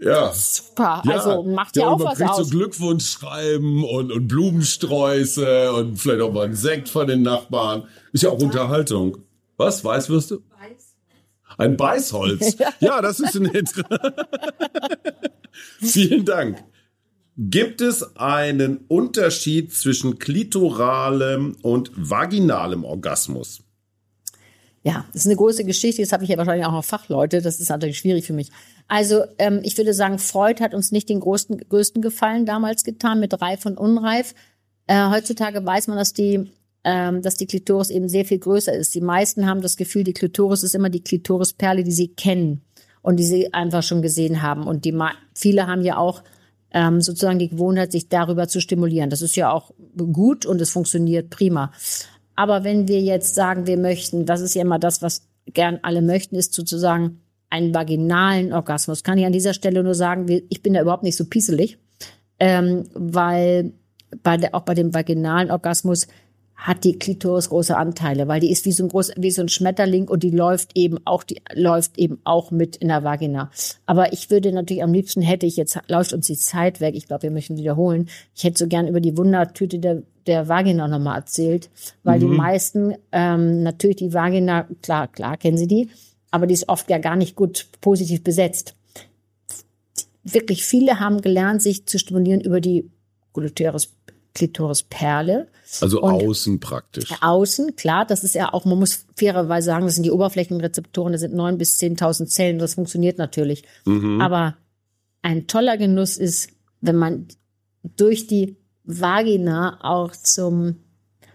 [0.00, 0.32] ja.
[0.32, 1.02] Super.
[1.04, 1.12] Ja.
[1.12, 2.48] Also macht ja, auch was aus.
[2.48, 7.88] so Glückwunschschreiben und, und Blumensträuße und vielleicht auch mal ein Sekt von den Nachbarn.
[8.12, 9.18] Ist ja auch Unterhaltung.
[9.56, 9.84] Was?
[9.84, 10.40] Weißwürste?
[11.58, 12.56] Ein Beißholz.
[12.80, 13.70] Ja, das ist ein Hit.
[15.80, 16.62] Vielen Dank.
[17.36, 23.60] Gibt es einen Unterschied zwischen klitoralem und vaginalem Orgasmus?
[24.82, 26.02] Ja, das ist eine große Geschichte.
[26.02, 27.42] Jetzt habe ich ja wahrscheinlich auch noch Fachleute.
[27.42, 28.50] Das ist natürlich schwierig für mich.
[28.88, 33.20] Also ähm, ich würde sagen, Freud hat uns nicht den größten, größten Gefallen damals getan
[33.20, 34.34] mit Reif und Unreif.
[34.86, 36.50] Äh, heutzutage weiß man, dass die
[36.84, 38.94] ähm, dass die Klitoris eben sehr viel größer ist.
[38.94, 42.62] Die meisten haben das Gefühl, die Klitoris ist immer die Klitorisperle, die sie kennen
[43.02, 44.66] und die sie einfach schon gesehen haben.
[44.66, 44.96] Und die
[45.34, 46.22] viele haben ja auch
[46.70, 49.10] ähm, sozusagen die Gewohnheit, sich darüber zu stimulieren.
[49.10, 49.72] Das ist ja auch
[50.12, 51.72] gut und es funktioniert prima.
[52.36, 56.02] Aber wenn wir jetzt sagen, wir möchten, das ist ja immer das, was gern alle
[56.02, 57.20] möchten, ist sozusagen
[57.50, 59.02] einen vaginalen Orgasmus.
[59.02, 61.78] Kann ich an dieser Stelle nur sagen, ich bin da überhaupt nicht so pieselig,
[62.38, 63.72] ähm, weil
[64.22, 66.06] bei der, auch bei dem vaginalen Orgasmus
[66.58, 69.48] hat die Klitoris große Anteile, weil die ist wie so ein groß, wie so ein
[69.48, 73.50] Schmetterling und die läuft eben auch, die läuft eben auch mit in der Vagina.
[73.86, 76.96] Aber ich würde natürlich am liebsten hätte ich jetzt läuft uns die Zeit weg.
[76.96, 78.08] Ich glaube, wir möchten wiederholen.
[78.34, 81.70] Ich hätte so gern über die Wundertüte der der Vagina nochmal erzählt,
[82.02, 82.20] weil mhm.
[82.20, 85.88] die meisten ähm, natürlich die Vagina klar klar kennen sie die,
[86.30, 88.74] aber die ist oft ja gar nicht gut positiv besetzt.
[90.24, 92.90] Wirklich viele haben gelernt, sich zu stimulieren über die
[93.32, 93.90] Gluteus
[94.34, 95.48] Klitorisperle.
[95.80, 97.12] Also und außen praktisch.
[97.20, 101.22] Außen, klar, das ist ja auch, man muss fairerweise sagen, das sind die Oberflächenrezeptoren, das
[101.22, 103.64] sind neun bis zehntausend Zellen, das funktioniert natürlich.
[103.84, 104.20] Mhm.
[104.20, 104.56] Aber
[105.22, 107.26] ein toller Genuss ist, wenn man
[107.96, 110.76] durch die Vagina auch zum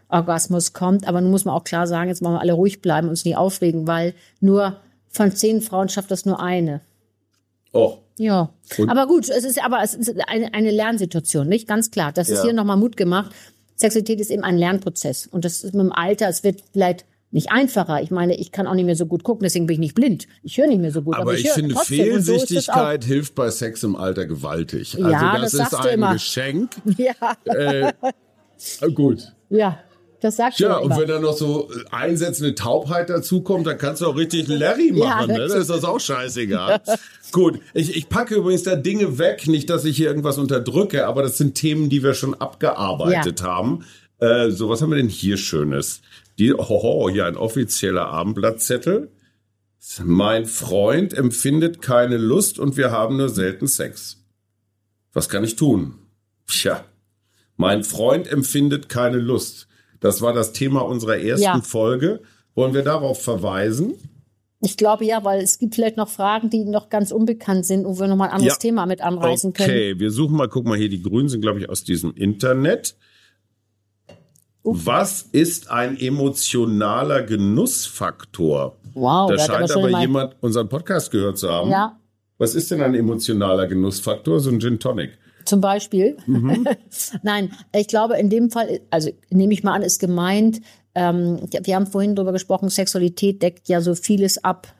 [0.07, 1.07] Orgasmus kommt.
[1.07, 3.35] Aber nun muss man auch klar sagen, jetzt wollen wir alle ruhig bleiben, uns nie
[3.35, 4.79] aufregen, weil nur
[5.13, 6.81] von zehn Frauen schafft das nur eine.
[7.71, 7.97] Oh.
[8.17, 8.89] Ja, und?
[8.89, 12.11] aber gut, es ist aber es ist eine, eine Lernsituation, nicht ganz klar.
[12.11, 13.33] Das ist hier nochmal Mut gemacht.
[13.75, 16.29] Sexualität ist eben ein Lernprozess und das ist mit dem Alter.
[16.29, 18.03] Es wird vielleicht nicht einfacher.
[18.03, 20.27] Ich meine, ich kann auch nicht mehr so gut gucken, deswegen bin ich nicht blind.
[20.43, 21.15] Ich höre nicht mehr so gut.
[21.15, 24.95] Aber, aber ich, ich finde, Fehlsichtigkeit so hilft bei Sex im Alter gewaltig.
[24.95, 26.69] Also ja, das, das ist ein Geschenk.
[26.97, 27.13] Ja.
[27.45, 27.93] Äh,
[28.93, 29.33] gut.
[29.49, 29.79] Ja.
[30.23, 34.15] Das sagt Ja, und wenn da noch so einsetzende Taubheit dazukommt, dann kannst du auch
[34.15, 35.29] richtig Larry machen.
[35.31, 35.47] Ja, ne?
[35.49, 36.81] Dann ist das auch scheißegal.
[37.33, 41.23] Gut, ich, ich packe übrigens da Dinge weg, nicht, dass ich hier irgendwas unterdrücke, aber
[41.23, 43.45] das sind Themen, die wir schon abgearbeitet ja.
[43.45, 43.83] haben.
[44.19, 46.01] Äh, so, was haben wir denn hier Schönes?
[46.39, 49.11] Die, hoho, hier ein offizieller Abendblattzettel.
[50.05, 54.23] Mein Freund empfindet keine Lust und wir haben nur selten Sex.
[55.11, 55.95] Was kann ich tun?
[56.47, 56.85] Tja,
[57.57, 59.67] mein Freund empfindet keine Lust.
[60.03, 61.61] Das war das Thema unserer ersten Ja.
[61.61, 62.21] Folge.
[62.55, 63.93] Wollen wir darauf verweisen?
[64.59, 67.97] Ich glaube ja, weil es gibt vielleicht noch Fragen, die noch ganz unbekannt sind, wo
[67.99, 68.59] wir nochmal ein anderes Ja.
[68.59, 69.69] Thema mit anreißen können.
[69.69, 72.95] Okay, wir suchen mal, guck mal hier, die Grünen sind, glaube ich, aus diesem Internet.
[74.63, 78.77] Was ist ein emotionaler Genussfaktor?
[78.93, 81.69] Wow, da aber scheint aber mal- jemand unseren Podcast gehört zu haben.
[81.69, 81.97] Ja,
[82.37, 84.39] Was ist denn ein emotionaler Genussfaktor?
[84.41, 85.17] So ein Gin Tonic.
[85.53, 86.17] Zum Beispiel.
[86.25, 86.67] Mhm.
[87.21, 90.61] Nein, ich glaube, in dem Fall, also nehme ich mal an, ist gemeint,
[90.95, 94.73] ähm, wir haben vorhin drüber gesprochen, Sexualität deckt ja so vieles ab.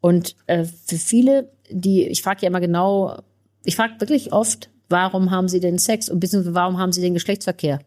[0.00, 3.18] Und äh, für viele, die, ich frage ja immer genau,
[3.62, 7.12] ich frage wirklich oft, warum haben sie denn Sex und beziehungsweise warum haben sie den
[7.12, 7.80] Geschlechtsverkehr?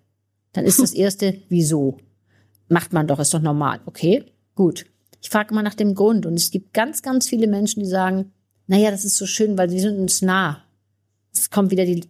[0.53, 1.97] Dann ist das erste, wieso?
[2.67, 3.79] Macht man doch, ist doch normal.
[3.87, 4.85] Okay, gut.
[5.19, 8.31] Ich frage immer nach dem Grund und es gibt ganz, ganz viele Menschen, die sagen,
[8.67, 10.63] naja, das ist so schön, weil sie sind uns nah.
[11.33, 12.03] Es kommt wieder die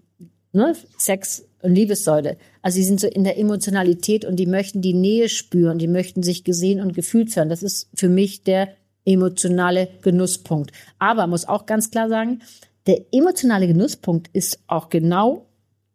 [0.52, 2.38] ne, Sex- und Liebessäule.
[2.62, 6.24] Also sie sind so in der Emotionalität und die möchten die Nähe spüren, die möchten
[6.24, 7.50] sich gesehen und gefühlt werden.
[7.50, 8.70] Das ist für mich der
[9.06, 10.72] emotionale Genusspunkt.
[11.00, 12.42] Aber muss auch ganz klar sagen,
[12.88, 15.46] der emotionale Genusspunkt ist auch genau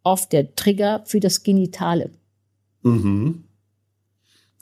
[0.03, 2.11] oft der Trigger für das Genitale.
[2.83, 3.44] Du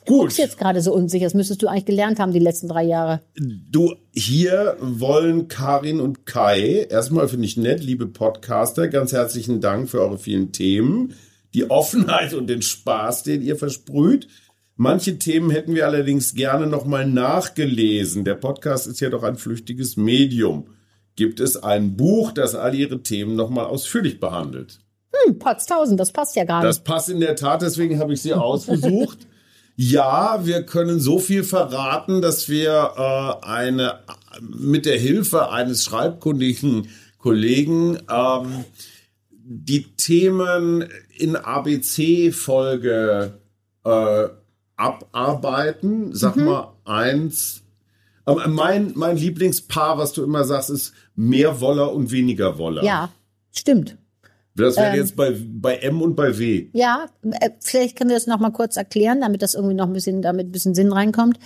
[0.05, 0.19] Gut.
[0.19, 3.21] guckst jetzt gerade so unsicher, das müsstest du eigentlich gelernt haben die letzten drei Jahre.
[3.35, 9.89] Du, hier wollen Karin und Kai, erstmal finde ich nett, liebe Podcaster, ganz herzlichen Dank
[9.89, 11.13] für eure vielen Themen,
[11.53, 14.27] die Offenheit und den Spaß, den ihr versprüht.
[14.75, 18.25] Manche Themen hätten wir allerdings gerne nochmal nachgelesen.
[18.25, 20.67] Der Podcast ist ja doch ein flüchtiges Medium.
[21.15, 24.79] Gibt es ein Buch, das all ihre Themen nochmal ausführlich behandelt?
[25.13, 26.69] Hm, Potztausend, das passt ja gar nicht.
[26.69, 29.27] Das passt in der Tat, deswegen habe ich sie ausgesucht.
[29.75, 32.93] Ja, wir können so viel verraten, dass wir
[33.41, 33.99] äh, eine
[34.41, 38.65] mit der Hilfe eines schreibkundigen Kollegen ähm,
[39.45, 43.39] die Themen in ABC-Folge
[43.83, 44.27] äh,
[44.75, 46.15] abarbeiten.
[46.15, 46.45] Sag Mhm.
[46.45, 47.61] mal eins.
[48.25, 52.83] Aber mein, mein Lieblingspaar, was du immer sagst, ist mehr Woller und weniger Woller.
[52.83, 53.09] ja,
[53.51, 53.97] stimmt.
[54.55, 54.95] Das wäre Ähm.
[54.95, 56.67] jetzt bei, bei M und bei W.
[56.73, 59.93] Ja, äh, vielleicht können wir das noch mal kurz erklären, damit das irgendwie noch ein
[59.93, 61.39] bisschen, damit ein bisschen Sinn reinkommt.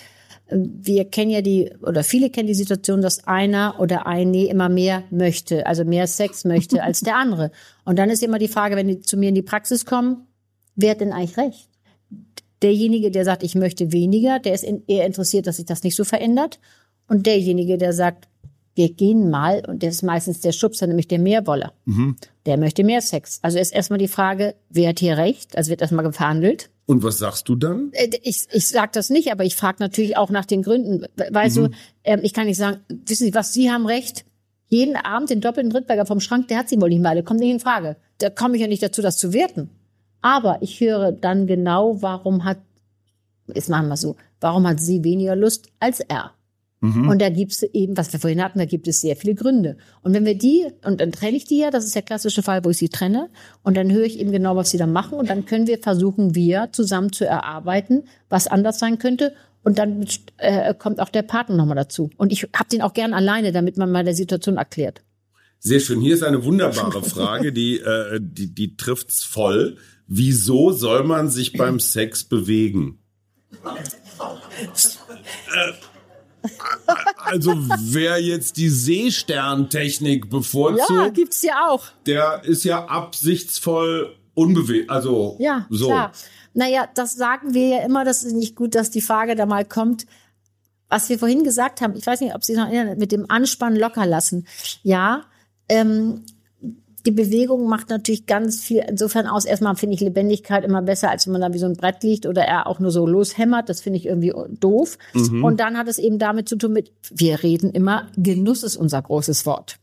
[0.48, 4.68] Äh, Wir kennen ja die, oder viele kennen die Situation, dass einer oder eine immer
[4.70, 7.52] mehr möchte, also mehr Sex möchte als der andere.
[7.86, 10.28] Und dann ist immer die Frage, wenn die zu mir in die Praxis kommen,
[10.76, 11.70] wer hat denn eigentlich recht?
[12.62, 16.04] Derjenige, der sagt, ich möchte weniger, der ist eher interessiert, dass sich das nicht so
[16.04, 16.60] verändert.
[17.08, 18.28] Und derjenige, der sagt,
[18.78, 21.74] wir gehen mal, und der ist meistens der Schubser, nämlich der Mehrwoller.
[22.46, 23.40] Der möchte mehr Sex.
[23.42, 25.58] Also ist erstmal die Frage, wer hat hier recht?
[25.58, 26.70] Also wird erstmal verhandelt.
[26.86, 27.92] Und was sagst du dann?
[27.94, 31.06] Äh, Ich, ich sage das nicht, aber ich frage natürlich auch nach den Gründen.
[31.32, 31.70] Weißt du,
[32.04, 34.24] ähm, ich kann nicht sagen, wissen Sie was, Sie haben recht.
[34.70, 37.24] Jeden Abend den doppelten Drittberger vom Schrank, der hat sie wohl nicht mehr alle.
[37.24, 37.98] Kommt nicht in Frage.
[38.20, 39.70] Da komme ich ja nicht dazu, das zu werten.
[40.22, 42.58] Aber ich höre dann genau, warum hat,
[43.54, 46.32] jetzt machen wir so, warum hat sie weniger Lust als er?
[46.80, 49.78] Und da gibt es eben, was wir vorhin hatten, da gibt es sehr viele Gründe.
[50.04, 52.64] Und wenn wir die, und dann trenne ich die ja, das ist der klassische Fall,
[52.64, 53.30] wo ich sie trenne,
[53.64, 56.36] und dann höre ich eben genau, was sie da machen, und dann können wir versuchen,
[56.36, 59.34] wir zusammen zu erarbeiten, was anders sein könnte.
[59.64, 60.06] Und dann
[60.38, 62.12] äh, kommt auch der Partner nochmal dazu.
[62.16, 65.02] Und ich habe den auch gern alleine, damit man mal der Situation erklärt.
[65.60, 66.00] Sehr schön.
[66.00, 69.78] Hier ist eine wunderbare Frage, die, äh, die, die trifft's voll.
[70.06, 73.00] Wieso soll man sich beim Sex bewegen?
[73.66, 75.74] Äh,
[77.18, 81.86] also wer jetzt die Seesterntechnik bevorzugt, Ja, gibt's ja auch.
[82.06, 84.90] der ist ja absichtsvoll unbewegt.
[84.90, 85.88] Also Ja, so.
[85.88, 86.12] klar.
[86.54, 89.66] Naja, das sagen wir ja immer, das ist nicht gut, dass die Frage da mal
[89.66, 90.06] kommt.
[90.90, 93.30] Was wir vorhin gesagt haben, ich weiß nicht, ob Sie sich noch erinnern, mit dem
[93.30, 94.48] Anspannen locker lassen.
[94.84, 95.24] Ja,
[95.70, 96.24] ähm,
[97.08, 99.46] die Bewegung macht natürlich ganz viel insofern aus.
[99.46, 102.26] Erstmal finde ich Lebendigkeit immer besser, als wenn man da wie so ein Brett liegt
[102.26, 103.70] oder er auch nur so loshämmert.
[103.70, 104.98] Das finde ich irgendwie doof.
[105.42, 109.02] Und dann hat es eben damit zu tun mit, wir reden immer, Genuss ist unser
[109.02, 109.80] großes Wort.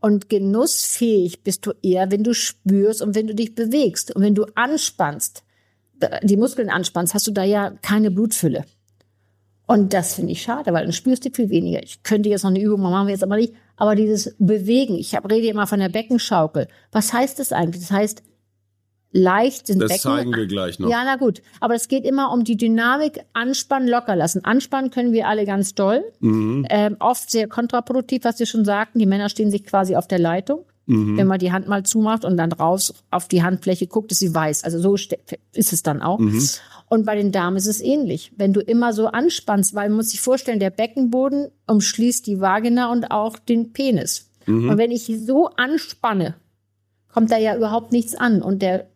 [0.00, 4.14] Und genussfähig bist du eher, wenn du spürst und wenn du dich bewegst.
[4.14, 5.42] Und wenn du anspannst,
[6.22, 8.64] die Muskeln anspannst, hast du da ja keine Blutfülle.
[9.70, 11.80] Und das finde ich schade, weil dann spürst du viel weniger.
[11.80, 13.54] Ich könnte jetzt noch eine Übung machen, machen wir jetzt aber nicht.
[13.76, 16.66] Aber dieses Bewegen, ich hab, rede immer von der Beckenschaukel.
[16.90, 17.82] Was heißt das eigentlich?
[17.82, 18.24] Das heißt,
[19.12, 20.00] leicht sind Das Becken.
[20.02, 20.90] zeigen wir gleich noch.
[20.90, 21.40] Ja, na gut.
[21.60, 24.44] Aber es geht immer um die Dynamik, anspannen, locker lassen.
[24.44, 26.02] Anspannen können wir alle ganz doll.
[26.18, 26.66] Mhm.
[26.68, 28.98] Ähm, oft sehr kontraproduktiv, was Sie schon sagten.
[28.98, 30.64] Die Männer stehen sich quasi auf der Leitung.
[30.90, 31.16] Mhm.
[31.16, 34.34] Wenn man die Hand mal zumacht und dann raus auf die Handfläche guckt, ist sie
[34.34, 34.64] weiß.
[34.64, 36.18] Also so ist es dann auch.
[36.18, 36.48] Mhm.
[36.88, 38.32] Und bei den Damen ist es ähnlich.
[38.36, 42.90] Wenn du immer so anspannst, weil man muss sich vorstellen, der Beckenboden umschließt die Vagina
[42.90, 44.30] und auch den Penis.
[44.46, 44.70] Mhm.
[44.70, 46.34] Und wenn ich so anspanne,
[47.12, 48.42] kommt da ja überhaupt nichts an.
[48.42, 48.88] Und der,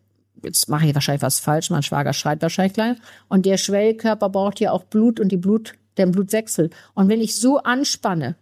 [0.43, 2.97] jetzt mache ich wahrscheinlich was falsch, mein Schwager schreit wahrscheinlich gleich.
[3.29, 6.71] Und der Schwellkörper braucht ja auch Blut und die Blut, den Blutwechsel.
[6.95, 8.35] Und wenn ich so anspanne,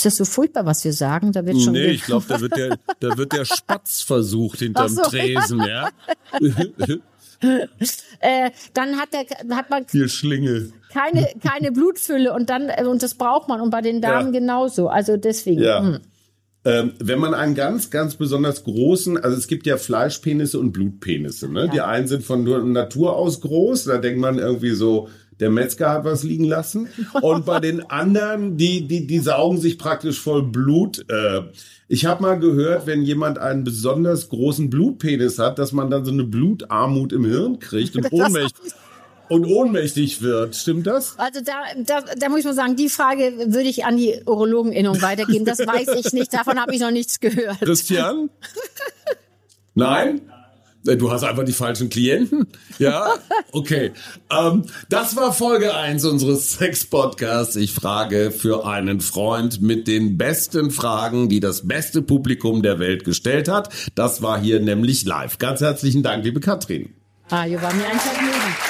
[0.00, 1.32] ist das so furchtbar, was wir sagen?
[1.32, 4.88] Da wird schon nee, ich glaube, da wird der, da wird der Spatz versucht hinterm
[4.88, 5.02] so.
[5.02, 5.90] Tresen, ja.
[8.20, 9.26] äh, dann hat der,
[9.56, 10.72] hat man Schlinge.
[10.92, 14.40] keine keine Blutfülle und dann äh, und das braucht man und bei den Damen ja.
[14.40, 14.88] genauso.
[14.88, 15.62] Also deswegen.
[15.62, 15.82] Ja.
[15.82, 16.00] Hm.
[16.62, 21.50] Ähm, wenn man einen ganz, ganz besonders großen, also es gibt ja Fleischpenisse und Blutpenisse,
[21.50, 21.64] ne?
[21.64, 21.66] Ja.
[21.68, 25.08] Die einen sind von Natur aus groß, da denkt man irgendwie so,
[25.40, 26.88] der Metzger hat was liegen lassen.
[27.20, 31.04] Und bei den anderen, die, die, die saugen sich praktisch voll Blut.
[31.10, 31.42] Äh,
[31.88, 36.12] ich habe mal gehört, wenn jemand einen besonders großen Blutpenis hat, dass man dann so
[36.12, 38.72] eine Blutarmut im Hirn kriegt und ohnmächtig
[39.30, 40.56] und ohnmächtig wird.
[40.56, 41.14] Stimmt das?
[41.16, 45.00] Also da, da, da muss ich mal sagen, die Frage würde ich an die Urologeninnung
[45.00, 45.44] weitergeben.
[45.44, 46.34] Das weiß ich nicht.
[46.34, 47.60] Davon habe ich noch nichts gehört.
[47.60, 48.28] Christian?
[49.74, 50.20] Nein?
[50.86, 52.46] Äh, du hast einfach die falschen Klienten.
[52.78, 53.14] Ja,
[53.52, 53.92] okay.
[54.30, 57.56] ähm, das war Folge 1 unseres Sex-Podcasts.
[57.56, 63.04] Ich frage für einen Freund mit den besten Fragen, die das beste Publikum der Welt
[63.04, 63.68] gestellt hat.
[63.94, 65.38] Das war hier nämlich live.
[65.38, 66.94] Ganz herzlichen Dank, liebe Katrin.
[67.28, 68.69] Ah, ihr war mir ein Vergnügen.